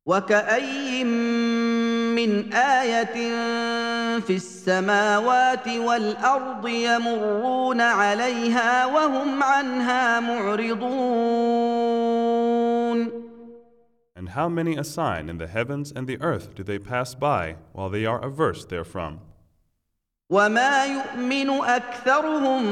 وكأي 0.07 1.05
من 2.15 2.53
آية 2.53 3.17
في 4.21 4.37
السماوات 4.37 5.69
والأرض 5.69 6.69
يمرون 6.69 7.81
عليها 7.81 8.87
وهم 8.87 9.43
عنها 9.43 10.21
معرضون 10.21 11.67
And 14.19 14.31
how 14.31 14.49
many 14.49 14.77
a 14.77 14.85
sign 14.85 15.29
in 15.29 15.39
the 15.39 15.47
heavens 15.47 15.93
and 15.95 16.07
the 16.07 16.21
earth 16.23 16.55
do 16.55 16.63
they 16.63 16.79
pass 16.79 17.15
by 17.15 17.57
while 17.73 17.91
they 17.91 18.07
are 18.07 18.21
averse 18.25 18.65
therefrom? 18.65 19.21
وما 20.31 20.85
يؤمن 20.87 21.51
أكثرهم 21.51 22.63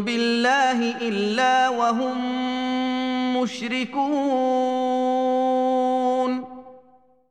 بالله 0.00 1.08
إلا 1.08 1.68
وهم 1.68 2.16
مشركون 3.42 4.84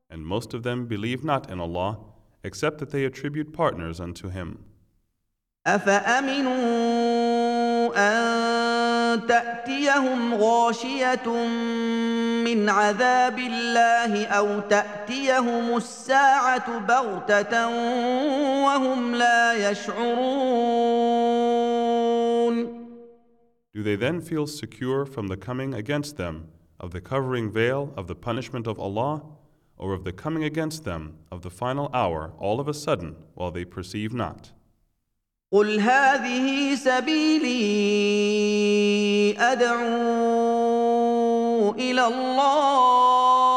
And 0.10 0.26
most 0.26 0.54
of 0.54 0.62
them 0.62 0.86
believe 0.86 1.24
not 1.24 1.50
in 1.50 1.60
Allah, 1.60 1.98
except 2.44 2.80
that 2.80 2.92
they 2.92 3.06
attribute 3.06 3.54
partners 3.54 4.00
unto 4.00 4.30
Him. 4.30 4.60
أفأمنوا 5.68 7.14
أن 7.96 9.28
تأتيهم 9.28 10.34
غاشية 10.34 11.30
من 12.44 12.70
عذاب 12.70 13.40
الله 13.40 14.26
أو 14.26 14.60
تأتيهم 14.60 15.78
الساعة 15.78 16.80
بغتة 16.80 17.68
وهم 18.64 19.16
لا 19.16 19.72
يشعرون 19.72 21.14
Do 23.74 23.82
they 23.82 23.96
then 23.96 24.22
feel 24.22 24.46
secure 24.46 25.06
from 25.06 25.28
the 25.28 25.38
coming 25.38 25.74
against 25.74 26.18
them 26.18 26.50
of 26.80 26.92
the 26.92 27.02
covering 27.02 27.50
veil 27.50 27.92
of 27.98 28.08
the 28.08 28.16
punishment 28.16 28.68
of 28.68 28.78
Allah, 28.80 29.24
or 29.78 29.94
of 29.94 30.04
the 30.04 30.12
coming 30.14 30.44
against 30.44 30.84
them 30.84 31.18
of 31.32 31.42
the 31.42 31.50
final 31.50 31.90
hour 31.94 32.34
all 32.40 32.60
of 32.60 32.68
a 32.68 32.74
sudden 32.74 33.16
while 33.36 33.52
they 33.52 33.66
perceive 33.66 34.14
not? 34.14 34.52
قل 35.54 35.80
هذه 35.80 36.76
سبيلي 36.76 37.54
أدعو 39.40 40.94
إلى 41.72 42.08
الله 42.08 43.54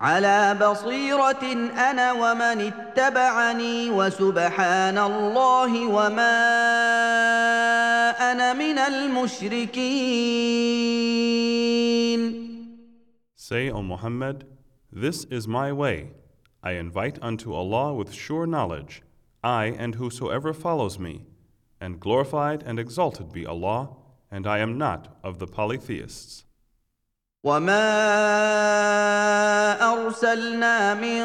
على 0.00 0.54
بصيرة 0.60 1.42
أنا 1.90 2.12
ومن 2.12 2.72
اتبعني 2.72 3.90
وسبحان 3.90 4.98
الله 4.98 5.86
وما 5.86 6.38
أنا 8.32 8.52
من 8.52 8.78
المشركين 8.78 9.78
Say, 13.42 13.70
O 13.70 13.82
Muhammad, 13.82 14.44
This 14.90 15.24
is 15.24 15.46
my 15.46 15.70
way. 15.70 16.12
I 16.62 16.72
invite 16.72 17.18
unto 17.20 17.52
Allah 17.52 17.94
with 17.94 18.12
sure 18.12 18.46
knowledge, 18.46 19.02
I 19.44 19.66
and 19.66 19.94
whosoever 19.96 20.52
follows 20.52 20.98
me, 20.98 21.26
and 21.80 22.00
glorified 22.00 22.62
and 22.64 22.80
exalted 22.80 23.30
be 23.30 23.46
Allah, 23.46 23.90
and 24.30 24.46
I 24.46 24.58
am 24.58 24.78
not 24.78 25.18
of 25.22 25.38
the 25.38 25.46
polytheists. 25.46 26.44
وما 27.44 27.88
ارسلنا 29.92 30.94
من 30.94 31.22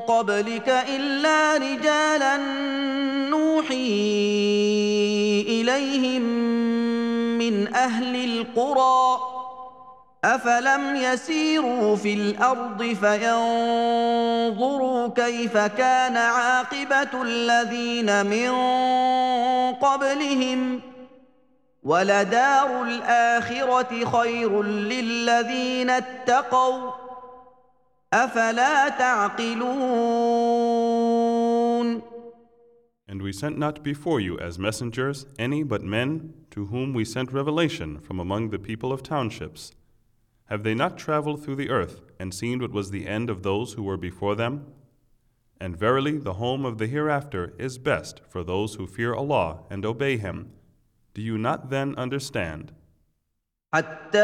قبلك 0.00 0.68
الا 0.68 1.56
رجالا 1.56 2.36
نوحي 3.30 3.74
اليهم 5.48 6.22
من 7.38 7.74
اهل 7.74 8.24
القرى 8.24 9.37
افلم 10.23 10.95
يسيروا 10.95 11.95
في 11.95 12.13
الأرض 12.13 12.83
فينظروا 12.83 14.27
كيف 15.07 15.57
كان 15.57 16.17
عاقبه 16.17 17.21
الذين 17.21 18.25
من 18.25 18.49
قبلهم 19.73 20.81
ولدار 21.83 22.83
الاخره 22.83 24.05
خير 24.05 24.63
للذين 24.63 25.89
اتقوا 25.89 26.91
افلا 28.13 28.89
تعقلون 28.89 30.49
And 33.07 33.21
we 33.23 33.31
sent 33.33 33.57
not 33.57 33.83
before 33.83 34.19
you 34.19 34.37
as 34.37 34.59
messengers 34.59 35.25
any 35.39 35.63
but 35.63 35.81
men 35.81 36.33
to 36.51 36.65
whom 36.67 36.93
we 36.93 37.03
sent 37.05 37.33
revelation 37.33 37.99
from 37.99 38.19
among 38.19 38.49
the 38.51 38.59
people 38.59 38.93
of 38.93 39.01
townships. 39.01 39.71
Have 40.48 40.62
they 40.62 40.74
not 40.74 40.98
traveled 40.98 41.42
through 41.42 41.56
the 41.56 41.70
earth 41.70 42.00
and 42.20 42.34
seen 42.34 42.60
what 42.60 42.72
was 42.72 42.90
the 42.90 43.06
end 43.06 43.30
of 43.30 43.42
those 43.42 43.72
who 43.72 43.82
were 43.82 43.96
before 43.96 44.34
them? 44.34 44.66
And 45.60 45.76
verily, 45.76 46.18
the 46.18 46.34
home 46.34 46.64
of 46.64 46.78
the 46.78 46.86
hereafter 46.86 47.54
is 47.58 47.78
best 47.78 48.20
for 48.28 48.44
those 48.44 48.74
who 48.74 48.86
fear 48.86 49.14
Allah 49.14 49.60
and 49.70 49.86
obey 49.86 50.16
Him. 50.18 50.52
Do 51.14 51.22
you 51.22 51.38
not 51.38 51.70
then 51.70 51.94
understand? 51.96 52.72
حتى 53.74 54.18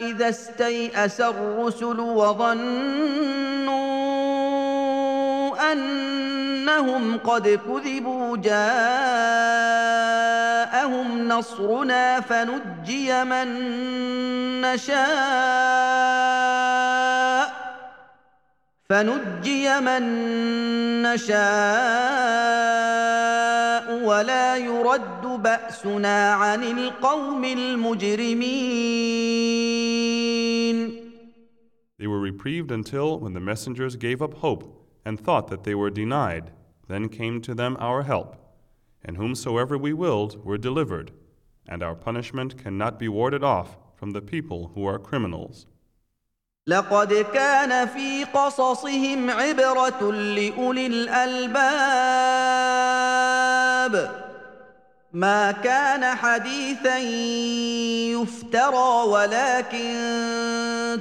إذا 0.00 0.28
استيأس 0.28 1.20
الرسل 1.20 2.00
وظنوا 2.00 3.76
أنهم 6.71 7.17
قد 7.17 7.47
كذبوا 7.47 8.37
جاءهم 8.37 8.57
نصرنا 11.27 12.21
فنجي 12.21 13.23
من 13.23 13.47
نشاء 14.61 15.01
فنجي 18.89 19.79
من 19.79 20.03
نشاء 21.01 21.41
ولا 24.03 24.57
يرد 24.57 25.21
بأسنا 25.21 26.33
عن 26.33 26.63
القوم 26.63 27.43
المجرمين 27.43 28.81
They 31.99 32.07
were 32.07 32.19
reprieved 32.19 32.71
until 32.71 33.19
when 33.19 33.33
the 33.33 33.39
messengers 33.39 33.95
gave 33.95 34.23
up 34.23 34.33
hope 34.35 34.63
and 35.05 35.19
thought 35.19 35.49
that 35.49 35.63
they 35.63 35.75
were 35.75 35.91
denied, 35.91 36.51
then 36.90 37.08
came 37.08 37.40
to 37.42 37.54
them 37.54 37.76
our 37.80 38.02
help. 38.02 38.36
And 39.04 39.16
whomsoever 39.16 39.76
we 39.78 39.92
willed 39.92 40.44
were 40.44 40.58
delivered, 40.58 41.12
and 41.68 41.82
our 41.82 41.94
punishment 41.94 42.56
cannot 42.62 42.98
be 42.98 43.08
warded 43.08 43.44
off 43.44 43.76
from 43.94 44.10
the 44.10 44.22
people 44.22 44.72
who 44.74 44.86
are 44.86 44.98
criminals. 44.98 45.66
لقد 46.68 47.12
كان 47.14 47.86
في 47.86 48.24
قصصهم 48.24 49.30
عبرة 49.30 50.12
لأولي 50.12 50.86
الألباب 50.86 51.56
ما 55.13 55.51
كان 55.51 56.15
حديثا 56.15 56.97
يفترى 58.15 59.03
ولكن 59.07 59.91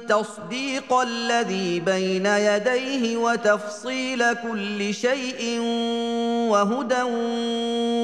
تصديق 0.09 0.93
الذي 0.93 1.81
بين 1.81 2.27
يديه 2.27 3.17
وتفصيل 3.17 4.33
كل 4.35 4.95
شيء 4.95 5.61
وهدى 6.51 7.03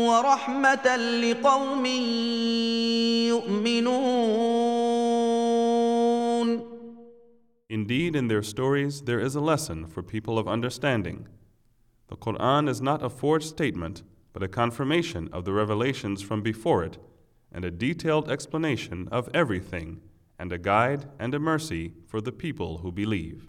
ورحمة 0.09 0.97
لقوم 0.97 1.87
يؤمنون 3.27 4.37
Indeed, 7.69 8.15
in 8.15 8.29
their 8.29 8.45
stories 8.45 9.03
there 9.03 9.19
is 9.19 9.35
a 9.35 9.41
lesson 9.41 9.87
for 9.89 10.01
people 10.01 10.39
of 10.39 10.47
understanding. 10.47 11.27
The 12.09 12.17
Quran 12.17 12.69
is 12.69 12.81
not 12.81 13.03
a 13.03 13.11
forged 13.11 13.49
statement, 13.49 14.05
but 14.37 14.43
a 14.43 14.49
confirmation 14.49 15.31
of 15.33 15.47
the 15.47 15.53
revelations 15.55 16.21
from 16.21 16.43
before 16.43 16.85
it, 16.85 16.99
and 17.51 17.65
a 17.65 17.71
detailed 17.71 18.31
explanation 18.31 19.09
of 19.11 19.31
everything, 19.33 19.99
and 20.39 20.53
a 20.53 20.59
guide 20.59 21.07
and 21.19 21.35
a 21.35 21.39
mercy 21.39 21.95
for 22.07 22.21
the 22.21 22.31
people 22.31 22.77
who 22.83 22.93
believe. 22.93 23.49